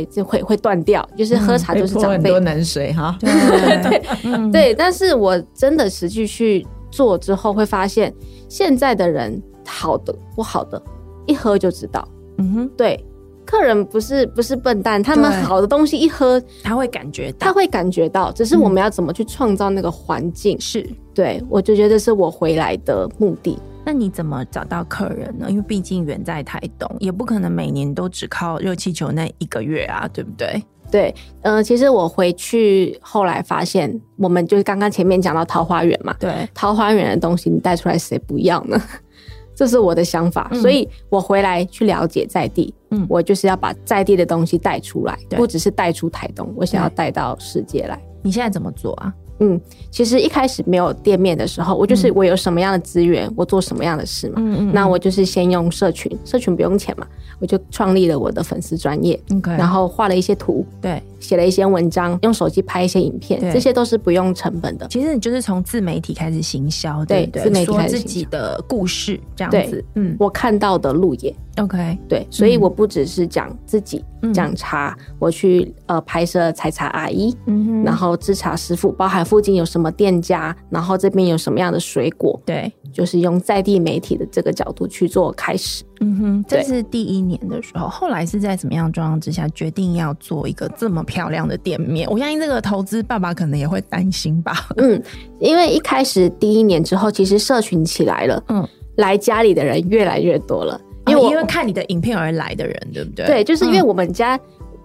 [0.06, 3.18] 就会会断掉，就是喝茶就是长辈、嗯、很多冷水哈。
[3.22, 8.14] 对对、嗯、对，但是我真的实际去做之后，会发现
[8.50, 10.82] 现在的人好的不好的，
[11.26, 12.08] 一喝就知道。
[12.38, 13.04] 嗯哼，对，
[13.46, 20.60] 客人不是不是笨蛋，他们好的东西一喝他会感觉到，他会感觉到，只是我们要怎么去创造那个环境。
[20.60, 23.58] 是、嗯，对我就觉得是我回来的目的。
[23.88, 25.50] 那你怎么找到客人呢？
[25.50, 30.62] 因为毕竟远在台东，也不可能每年都只靠热气球那一个月啊，对不对？
[30.92, 38.78] 对，嗯、呃，其实我回去后来发现，我们就是刚刚前面讲到桃花源嘛，对，桃花源的东西你带出来谁不要呢？
[39.56, 47.98] 这是我的想法，嗯、所以我回来去了解在地，嗯，我就是要把在地的东西带出来，不只是带出台东，我想要带到世界来。
[48.22, 49.14] 你现在怎么做啊？
[49.40, 49.60] 嗯，
[49.92, 54.36] 其实一开始没有店面的时候，我就是我有什么样的资源，嗯、我做什么样的事嘛。
[54.38, 54.72] 嗯嗯，嗯。
[54.74, 57.06] 那我就是先用社群，社群不用钱嘛，
[57.40, 59.20] 我就创立了我的粉丝专业.
[59.58, 64.88] 然后画了一些图，对，写了一些文章，用手机拍一些影片，这些都是不用成本的。
[64.88, 69.84] 其实你就是从自媒体开始行销，对，对，自媒体开始说自己的故事这样子。
[69.96, 71.34] 嗯，我看到的路野。
[71.58, 77.36] OK，对，所以我不只是讲自己讲茶，嗯、我去呃拍摄采茶阿姨，
[77.84, 92.10] 然后制茶师傅，包含附近有什么店家，然后这边有什么样的水果，对，就是用在地媒体的这个角度去做开始，嗯哼，这是第一年的时候，后来是在怎么样状况之下决定要做一个这么漂亮的店面？
[92.10, 95.02] 我相信这个投资爸爸可能也会担心吧，嗯，
[95.40, 100.80] 因为一开始第一年之后，其实社群起来了，嗯，来家里的人越来越多了。
[101.08, 103.26] 因为我因为看你的影片而来的人，对不对？
[103.26, 104.38] 对，就是因为我们家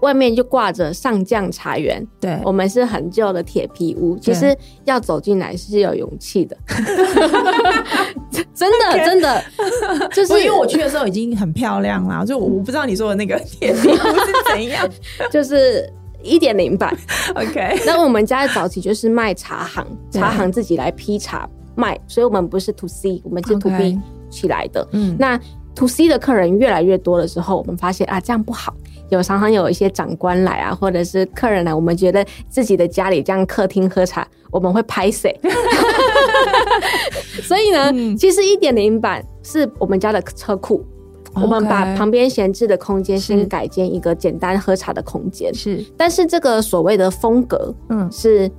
[0.03, 6.57] 外面就挂着上将茶园，对，我们是很旧的铁皮屋，其实要走进来是有勇气的，
[8.71, 14.89] 真的真的， 就是因为我去的时候已经很漂亮了，就我不知道你说的那个铁皮屋是怎样，
[15.31, 15.89] 就是
[16.23, 16.97] 一点零版。
[17.35, 23.99] OK，那我们家的早期就是卖茶行，茶行自己来批茶卖，所以我们不是 to C，我们是 to B
[24.31, 24.87] 起来的。
[24.93, 25.39] 嗯，那。
[25.75, 28.75] To C 的客人越来越多的时候，我们发现啊，这样不好。
[29.09, 35.39] 有常常有一些长官来啊，或者是客人来，我们觉得自己的家里这样客厅喝茶，我们会拍谢。
[37.43, 40.83] 所以呢，嗯、其实一点零版是我们家的车库.
[41.35, 45.53] 我们把旁边闲置的空间先改建一个简单喝茶的空间。
[45.55, 48.51] 是，但是这个所谓的风格，嗯，是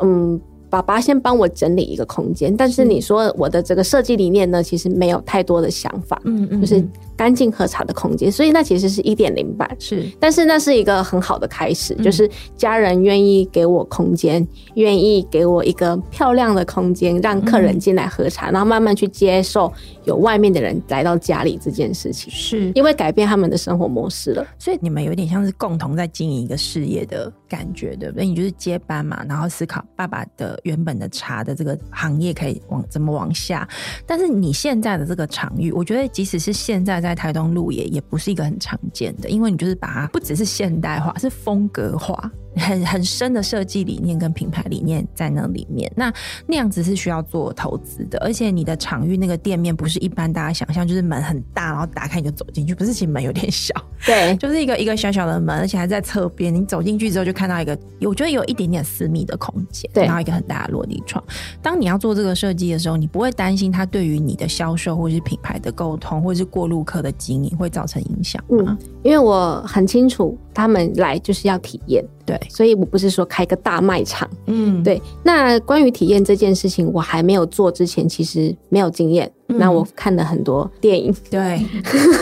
[0.00, 0.40] 嗯。
[0.72, 6.82] 爸爸先帮我整理一个空间，但是你说我的这个设计理念呢，其实没有太多的想法，嗯嗯，就是
[7.14, 19.70] 干净喝茶的空间，所以那其实是一点零版，是，但是那是一个很好的开始，就是家人愿意给我空间，愿意给我一个漂亮的空间，让客人进来喝茶，然后慢慢去接受
[20.04, 22.72] 有外面的人来到家里这件事情，是。
[22.74, 28.24] 因为改变他们的生活模式了，所以你们有点像是共同在经营一个事业的感觉，对不对？
[28.24, 30.58] 你就是接班嘛，然后思考爸爸的。
[30.62, 33.68] 原本的茶的这个行业可以往怎么往下？
[34.06, 42.30] 但是你现在的这个场域，我觉得即使是现在在台东路也，也不是一个很常见的，因为你就是把它不只是现代化，是风格化。
[42.56, 46.12] 很很深的设计理念跟品牌理念在那里面，那
[46.46, 61.22] 那样子是需要做投资的，而且你的场域那个店面不是一般大家想象，就是门很大，然后打开你就走进去，不是，其实门有点小，对，就是一个一个小小的门，而且还在侧边，你走进去之后就看到一个，我觉得有一点点私密的空间，对，然后一个很大的落地窗。
[61.62, 68.76] 当你要做这个设计的时候，你不会担心它对于你的销售或者是品牌的沟通，或者是过路客的经营会造成影响吗？
[68.80, 72.04] 嗯，因为我很清楚他们来就是要体验。
[72.24, 75.00] 对，所以我不是说开个大卖场，嗯，对。
[75.22, 79.30] 那关于体验这件事情，我还没有做之前，其实没有经验。
[79.48, 81.64] 嗯、那我看了很多电影，对，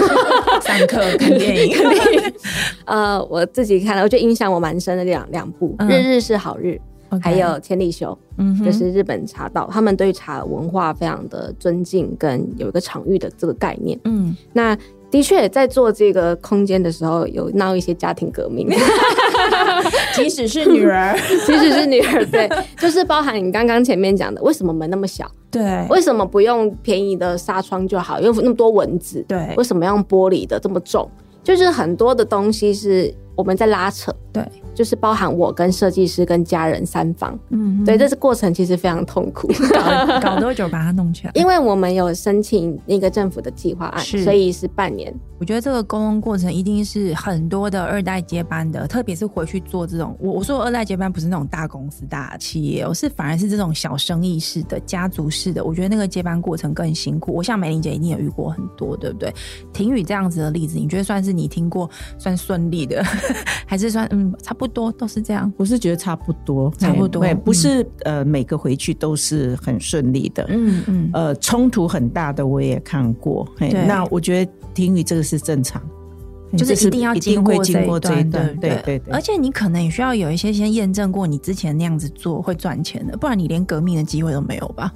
[0.62, 1.76] 上课看电影，
[2.84, 6.80] 呃，我自己看了，我觉得影响我蛮深的两两部，嗯《日日是好日》
[7.20, 14.76] 还有《千里修》，嗯，就是日本茶道，他们对茶文化非常的尊敬，跟有一个场域的这个概念，嗯，那。
[15.10, 18.68] 的确，在做这个空间的时候，有闹一些家庭革命。
[20.14, 21.16] 即使是女儿，
[21.46, 25.30] 即使是女儿，对，就是包含你刚刚前面讲的，为什么门那么小？
[25.50, 28.20] 对，为什么不用便宜的纱窗就好？
[28.20, 29.24] 用那么多蚊子？
[29.26, 31.10] 对，为什么用玻璃的这么重？
[31.42, 34.14] 就是很多的东西是我们在拉扯。
[34.32, 34.44] 对。
[34.80, 41.32] 就是包含我跟设计师跟家人三方，嗯，对，这是过程其实非常痛苦，搞 搞多久把它弄起来？
[41.34, 45.14] 因为我们有申请那个政府的计划案，所以是半年。
[45.38, 57.34] 我觉得这个沟通过程一定是很多的二代接班的，特别是回去做这种，我我说二代接班不是那种大公司大企业，我是反而是这种小生意式的家族式的，我觉得那个接班过程更辛苦。
[57.34, 59.30] 我想美玲姐一定也遇过很多，对不对？
[59.74, 63.04] 婷宇这样子的例子，你觉得算是你听过算顺利的，
[63.66, 65.52] 还是算嗯差不多都是这样？
[65.58, 75.82] 我是觉得差不多，差不多，不是、嗯、呃每个回去都是很顺利的，嗯嗯，呃冲突很大的我也看过，对，那我觉得听雨这个是正常，
[76.56, 84.92] 就是一定要经过这一段，对对对，对对对，而且你可能也需要有一些先验证过你之前那样子做会赚钱的，不然你连革命的机会都没有吧。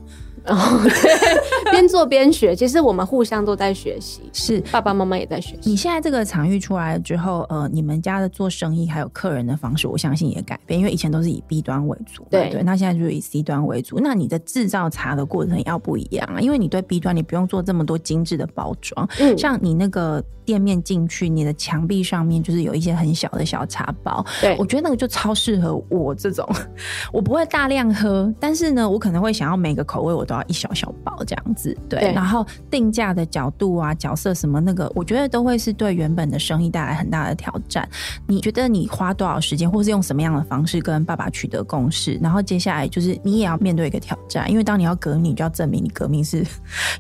[0.47, 5.71] 哦，对， 边做边学，其实我们互相都在学习，是爸爸妈妈也在学习。
[5.71, 13.99] 你现在这个场域出来了之后，呃，你们家的做生意还有客人的方式，我相信也改变，因为以前都是以 B 端为主，对对，那现在就是以 C 端为主。
[14.03, 26.47] 那你的制造茶的过程要不一样啊，因为你对 B 端你不用做这么多精致的包装，嗯，像你那个店面进去，你的墙壁上面就是有一些很小的小茶包，对，我觉得那个就超适合我这种，
[27.15, 30.34] 我不会大量喝，但是呢，我可能会想要每个口味我都。
[30.45, 37.89] 一小小包这样子，对，对，然后定价的角度啊、角色什么那个，我觉得都会是对原本的生意带来很大的挑战。
[38.27, 42.19] 你觉得你花多少时间，或是用什么样的方式跟爸爸取得共识？
[42.23, 46.45] 然后接下来就是你也要面对一个挑战，因为当你要革命，你就要证明你革命是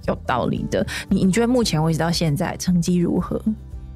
[0.06, 0.86] 有道理的。
[1.08, 3.40] 你 你觉得目前为止到现在成绩如何？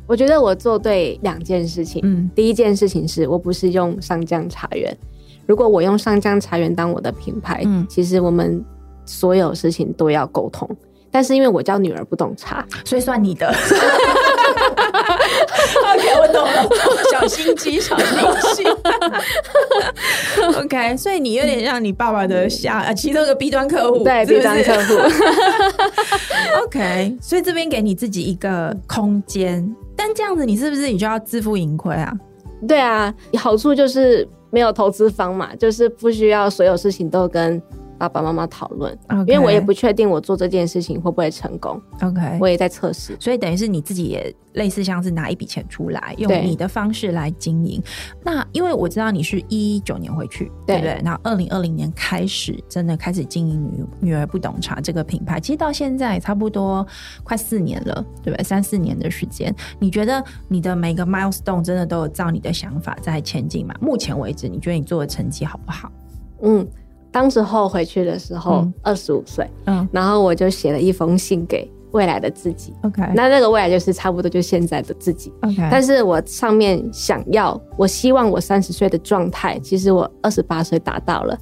[0.07, 2.01] 我觉得我做对两件事情。
[2.05, 4.97] 嗯，第一件事情是我不是用上将茶园，
[5.47, 8.65] 如果我用上将茶园当我的品牌，嗯，其实我们。
[9.09, 10.69] 所有事情都要沟通，
[11.11, 13.53] 但是因为我叫女儿不懂茶，所以算你的。
[15.79, 16.69] OK，我懂了，
[17.11, 18.07] 小心机，小心
[18.55, 18.65] 机。
[20.59, 24.95] OK， 所以你有点像你爸爸的下啊，其中一个 B 端客户，对，B 端客户。
[26.65, 32.13] OK，所以这边给你自己一个空间，但这样子你是不是你就要自负盈亏啊？
[32.67, 37.61] 对啊，好处就是没有投资方嘛，就是不需要所有事情都跟。
[37.99, 39.27] 爸爸妈妈讨论，okay.
[39.27, 41.81] 因为我也不确定我做这件事情会不会成功。
[42.01, 47.83] OK，我也在测试，所以等于是你自己也类似像是拿一笔钱出来，用你的方式来经营。
[48.23, 50.95] 那因为我知道你是一九年回去，对不对？
[50.95, 56.87] 对，然后二零二零年开始真的开始经营女女儿不懂茶这个品牌，其实到现在差不多
[57.25, 58.45] 快四年了，对不对？
[58.45, 63.75] 三四年的时间，你觉得你的每个 milestone 真的都有照你的想法在前进吗？
[63.81, 65.91] 目前为止，你觉得你做的成绩好不好？
[66.43, 66.65] 嗯。
[67.11, 81.39] 当时候回去的时候，二十五岁，嗯，然后我就写了一封信给未来的自己，OK，那那个未来就是差不多就现在的自己，OK，但是我上面想要，我希望我三十岁的状态，其实我二十八岁达到了，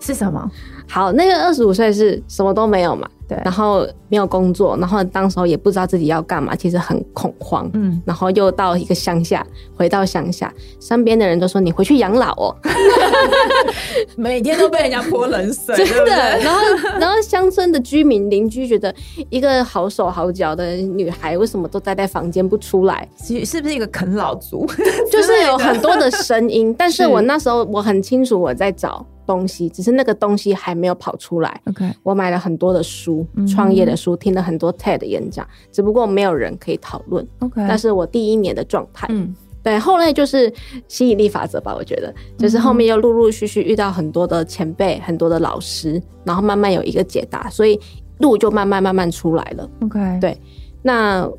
[0.00, 0.50] 是什么？
[0.90, 3.08] 好，那个二十五岁是什么都没有嘛？
[3.28, 7.70] 对，然后没有工作，然后当时候也不知道自己要干嘛，其实很恐慌。
[7.74, 12.56] 嗯，然后又到一个乡下，回到乡下，身边的人都说你回去养老哦，
[14.16, 16.38] 每天都被人家泼冷水， 真的。
[16.40, 16.60] 然后，
[16.98, 18.92] 然后乡村的居民邻居觉得
[19.28, 23.08] 一个好手好脚的女孩，为什么都待在房间不出来？
[23.22, 24.66] 是是不是一个啃老族？
[25.08, 29.06] 就是有很多的声音，但是我那时候我很清楚我在找。
[29.30, 31.60] 东西只是那个东西还没有跑出来。
[31.68, 37.24] OK，我买了很多的书，创业的书，听了很多 TED 演讲，只不过没有人可以讨论。
[37.38, 39.06] OK，那是我第一年的状态。
[39.10, 40.52] 嗯，对，后来就是
[40.88, 47.78] 吸引力法则吧，我觉得就是后面又陆陆续续遇到很多的前辈，很多的老师，然后慢慢有一个解答，所以
[48.18, 49.70] 路就慢慢慢慢出来了。
[49.84, 50.36] OK，对，
[50.82, 51.30] 那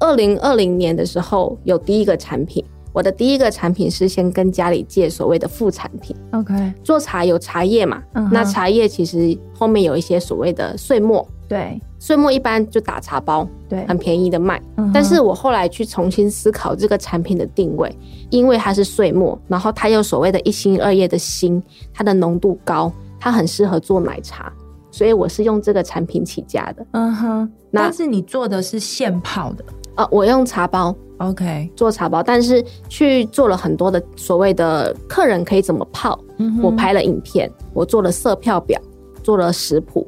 [0.00, 2.64] 二零二零年的时候有第一个产品。
[2.98, 8.28] 我的第一个产品是先跟家里借所谓的副产品，OK，做茶有茶叶嘛，uh-huh.
[8.32, 14.60] 那茶叶其实后面有一些所谓的碎末，对，碎末一般就打茶包，对，很便宜的卖。
[14.74, 14.90] Uh-huh.
[14.92, 17.96] 但是我后来去重新思考这个产品的定位，
[18.30, 21.62] 因为它是碎末，然后它有所谓的一心二叶的心，
[21.94, 24.52] 它的浓度高，它很适合做奶茶，
[24.90, 26.84] 所以我是用这个产品起家的。
[26.90, 29.64] 嗯哼，但是你做的是现泡的。
[29.98, 38.80] 啊，我用茶包，OK，做茶包，但是去做了很多的所谓的客人可以怎么泡，嗯，我拍了影片，我做了色票表，
[39.24, 40.06] 做了食谱，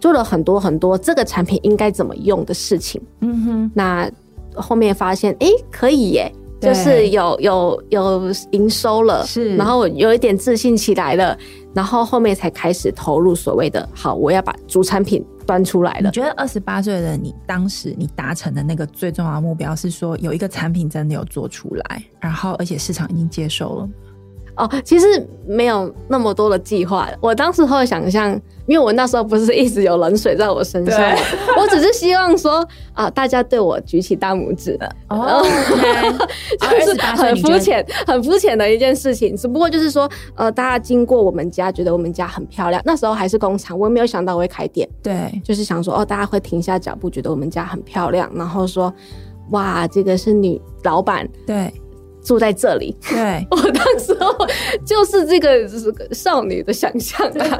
[0.00, 4.10] 做了很多很多这个产品应该怎么用的事情，嗯哼，那
[4.56, 11.38] 后面发现，哎，可以耶，就是有有有营收了，是，然后有一点自信起来了，
[11.72, 15.24] 然后后面才开始投入所谓的，好，我要把主产品。
[15.48, 16.10] 端出来了。
[16.10, 23.88] 你觉得二十八岁的你，当时你达成的那个最重要的目标是说，有一个产品真的有做出来，然后而且市场已经接受了。
[24.58, 27.08] 哦，其实没有那么多的计划。
[27.20, 28.30] 我当时会想象，
[28.66, 31.00] 因为我那时候不是一直有冷水在我身上，
[31.56, 34.92] 我只是希望说啊，大家对我举起大拇指的。
[35.08, 35.40] 哦，
[36.60, 39.36] 就是很肤浅、很肤浅的一件事情。
[39.36, 42.82] 只不过就是说，呃，大家经过我们家，觉得我们家很漂亮。
[42.84, 44.88] 那时候还是工厂，我也没有想到我会开店。
[45.02, 48.92] 对，就是想说，哦，大家会停下脚步，觉得我们家很漂亮，然后说，
[49.50, 51.28] 哇，这个是女老板。
[51.46, 51.72] 对。
[52.22, 54.34] 住在这里，对， 我当时候
[54.84, 55.68] 就是这个
[56.12, 57.26] 少女的想象。
[57.28, 57.58] 啊，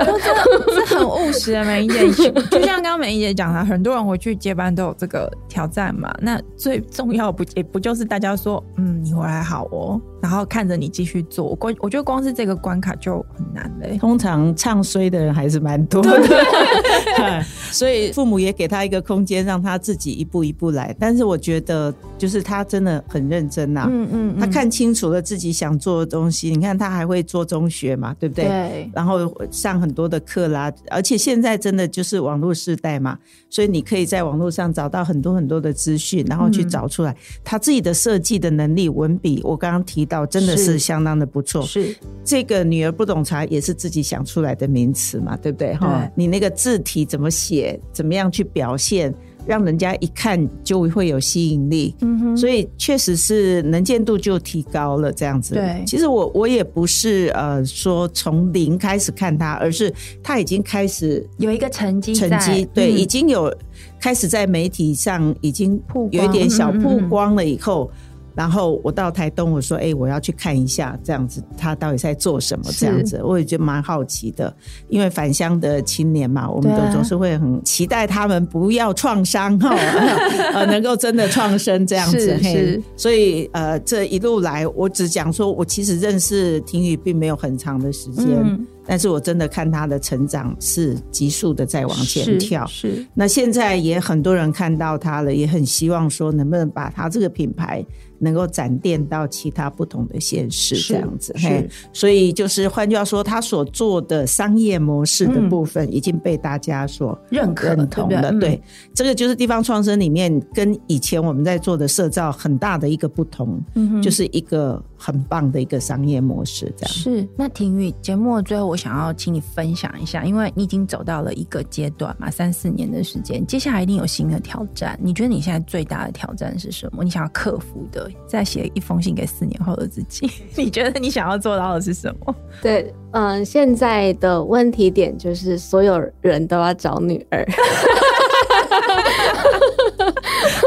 [0.66, 6.12] 这很务实的美伶姐，就像刚刚美伶姐讲的，很多人回去接班都有这个挑战嘛。
[6.20, 11.56] 那最重要不也不就是大家说，嗯，你回来好哦，然后看着你继续做。
[11.60, 13.96] 我我觉得光是这个关卡就很难嘞。
[13.98, 17.42] 通常唱衰的人还是蛮多的，
[17.72, 20.94] 所以父母也给他一个空间，让他自己一步一步来。
[20.98, 24.58] 但是我觉得，就是他真的很认真呐，嗯嗯，他。
[24.58, 28.44] 看清楚了自己想做的东西，你看他还会做中学嘛，对不对？
[28.44, 28.90] 对。
[28.92, 33.16] 然后上很多的课啦，而且现在真的就是网络时代嘛，
[33.48, 39.40] 所以你可以在网络上找到很多很多的资讯，然后去找出来、嗯、他自己的设计的能力、文笔。
[39.44, 41.62] 我刚刚提到真的是相当的不错。
[41.62, 41.94] 是
[42.24, 45.74] 这个女儿不懂茶也是自己想出来的名词嘛，对不对？
[45.74, 49.14] 哈，你那个字体怎么写，怎么样去表现？
[49.46, 55.54] 让人家一看就会有吸引力，嗯哼，所以确实是能见度就提高了这样子。
[55.54, 59.90] 对，其实我我也不是呃说从零开始看他，而是
[60.22, 63.50] 他已经开始有一个成绩，成绩对，已经有
[63.98, 65.80] 开始在媒体上已经
[66.10, 67.90] 有一点小曝光了以后。
[68.38, 72.66] 然后我到台东，我说：“哎、欸，我要去看一下，这样子他到底在做什么？
[72.78, 74.54] 这样子，我也觉得蛮好奇的。
[74.88, 79.74] 因为返乡的青年嘛，我们都总是会很期待他们不要创伤哈，
[80.54, 82.38] 呃，能够真的创生这样子。
[82.38, 88.24] 是，是所以呃，这一路来，我只讲说，我其实认识婷宇并没有很长的时间。
[88.40, 93.06] 嗯”但是我真的看他的成长是急速的在往前跳，是，是。
[93.12, 97.84] 那现在也很多人看到他了，也很希望说能不能把他这个品牌
[98.18, 101.36] 能够展店到其他不同的县市这样子。
[101.36, 108.30] 是，所以就是换句话说，他所做的商业模式的部分已经被大家所认可认同了。
[108.32, 108.62] 对，对，
[108.94, 116.94] 这个就是地方创生里面跟以前我们在做的社造很大的一个不同，嗯，就是一个很棒的一个商业模式这样。
[116.94, 117.28] 是。
[117.36, 118.78] 那婷宇节目最后我。
[118.78, 124.96] 想要请你分享一下，因为你已经走到了一个阶段嘛，三四年的时间，接下来一定有新的挑战。
[125.02, 127.02] 你觉得你现在最大的挑战是什么？
[127.02, 128.07] 你想要克服的？
[128.26, 132.34] 再写一封信给四年后的自己， 你觉得你想要做到的是什么？
[132.62, 137.46] 对，嗯、呃，现在的问题点就是所有人都要找女儿。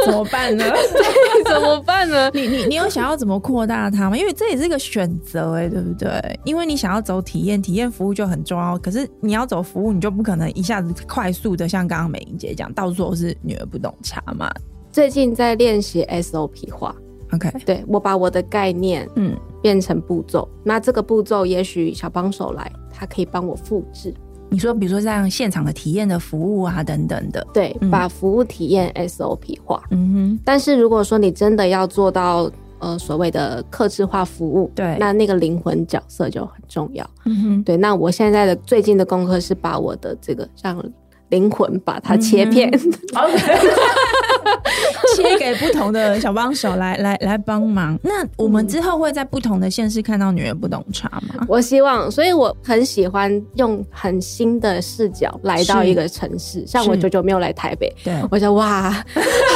[0.05, 0.65] 怎么办呢？
[0.93, 2.29] 对，怎么办呢？
[2.33, 4.17] 你你你有想要怎么扩大它吗？
[4.17, 6.09] 因为这也是一个选择哎，对不对？
[6.43, 8.77] 因为你想要走体验，体验服务就很重要。
[8.79, 14.51] 可是你要走服务，你就不可能一下子快速的像刚刚美英姐讲，到处都是女儿不懂茶嘛。
[14.91, 16.93] 最近在练习 SOP 化
[17.33, 24.13] ，OK，对，我把我的概念嗯变成步骤，那这个步骤也许小帮手来，他可以帮我复制。
[24.49, 29.81] 你说，比如说像现场的体验的服务啊，等等的，对，嗯、把服务体验 SOP 化。
[29.91, 30.39] 嗯哼。
[30.43, 37.09] 但是如果说你真的要做到呃所谓的客制化服务，对，那那个灵魂角色就很重要。
[37.23, 37.63] 嗯哼。
[37.63, 40.83] 对，那我现在的最近的功课是把我的这个像
[41.31, 42.69] 灵魂把它切片。
[43.15, 43.41] OK。
[45.15, 47.99] 切给不同的小帮手来 来来帮忙。
[48.01, 51.45] 那我们之后会在不同的县市看到女人不懂茶吗？
[51.49, 56.65] 我希望，所以我很喜欢用很新的视角来到一个城市。
[56.65, 58.91] 像我久久没有来台北，对，我说哇，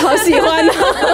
[0.02, 0.74] 好喜欢啊！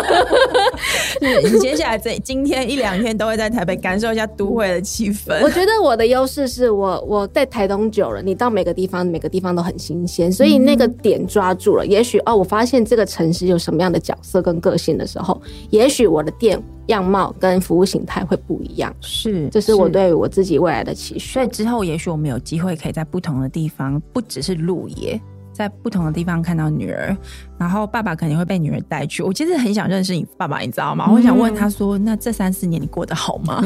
[1.44, 5.40] 你接下来这今天一两天都会在台北感受一下都会的气氛。
[5.44, 11.86] 我觉得我的优势是我我在台东久了，你到每个地方每个地方都很新鲜，所以那个点抓住了。
[11.86, 18.94] 也许哦，我发现这个城市有什么样的角色跟个性的时候，也许我的店样貌跟服务形态会不一样。
[19.00, 21.34] 是，这是我对我自己未来的期许。
[21.34, 25.22] 所以之后，也许我们有机会可以在不同的地方，不只是鹿野。
[25.62, 27.16] 在不同的地方看到女儿，
[27.60, 29.22] 然后爸爸肯定会被女儿带去。
[29.22, 31.06] 我其实很想认识你爸爸，你知道吗？
[31.08, 33.64] 嗯、我想问他说：“那这三四年你过得好吗？”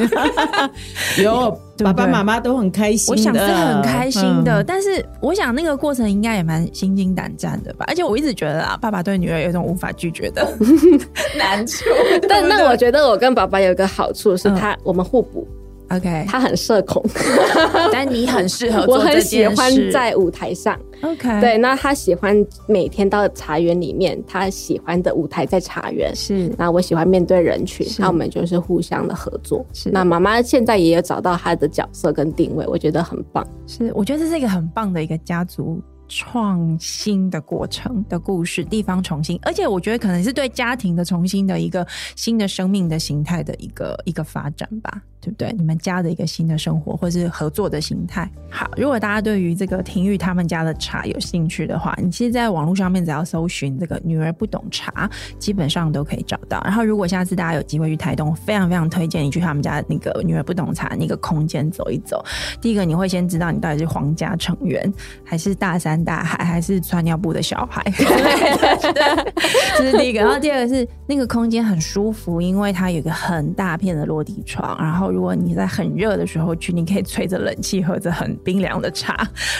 [1.23, 3.11] 有，爸爸妈妈都很开心。
[3.11, 7.85] 我想是很开心的，嗯、但是我想那个过程应该也蛮心惊胆战的吧。
[7.87, 10.45] 而且我一直觉得啊，爸爸对女儿有一种无法拒绝的
[11.39, 11.85] 难处。
[12.27, 15.47] 但那我觉得我跟爸爸有一个好处是他，我们互补。
[15.89, 17.03] OK，他很社恐，
[17.93, 18.85] 但你很适合。
[18.87, 20.77] 我很喜欢在舞台上。
[21.01, 26.15] OK，对，那他喜欢每天到茶园里面，他喜欢的舞台在茶园。
[26.15, 29.63] 是，那我喜欢面对人群，那我们就是互相的合作。
[29.73, 33.45] 是，那妈妈现在也有找到她的角色跟定位，我觉得很棒。
[33.67, 41.85] 是，我觉得这是一个很棒的一个家族创新的过程的故事，地方重新，而且我觉得可能是对家庭的重新的一个
[42.15, 45.01] 新的生命的形态的一个一个发展吧。
[45.21, 45.51] 对不对？
[45.57, 48.29] 你们家的一个新的生活，或是合作的形态。
[48.47, 56.61] 好，如果大家对于这个婷玉他们家的茶有兴趣的话，你其实在网络上面只要搜寻这个“女儿不懂茶”，基本上都可以找到。
[56.63, 62.23] 然后，如果下次大家有机会去台东，非常非常推荐你去他们家那个“女儿不懂茶”那个空间走一走。
[62.61, 64.93] 第一个，你会先知道你到底是皇家成员，
[65.23, 67.81] 还是大三山大海，还是穿尿布的小孩。
[67.95, 69.33] 对，
[69.77, 70.19] 这是第一个。
[70.19, 75.05] 然后第二个是那个空间很舒服，因为它有一个很大片的落地窗，然后。
[75.15, 79.15] 如果你在很热的时候去，你可以吹着冷气，喝着很冰凉的茶，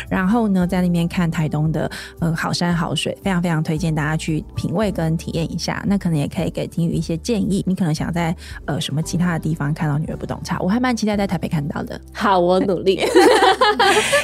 [0.09, 5.81] 然后呢，在那边看台东的呃好山好水，非常非常推荐大家去品味跟体验一下。
[5.87, 12.01] 那可能也可以给婷宇一些建议，你可能想在呃什么其他的地方看到女儿不懂茶，我还蛮期待在台北看到的。
[12.11, 12.99] 好，我努力。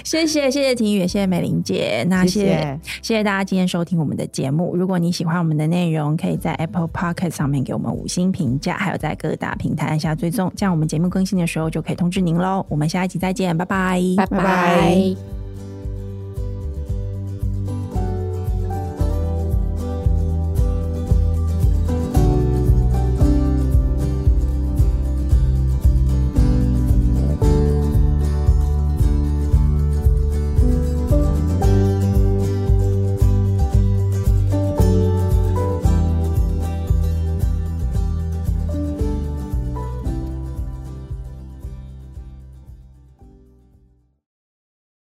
[0.03, 4.75] 谢谢谢谢婷宇，也谢谢美玲姐，那谢谢谢谢，谢谢大家今天收听我们的节目。
[4.75, 12.65] 如果你喜欢我们的内容，可以在 Apple p o c k e t 上面给我们五星评价，还有在各大平台按下追踪，这样我们节目更新的时候就可以通知您喽。
[12.69, 15.40] 我们下一集再见，拜拜，拜拜。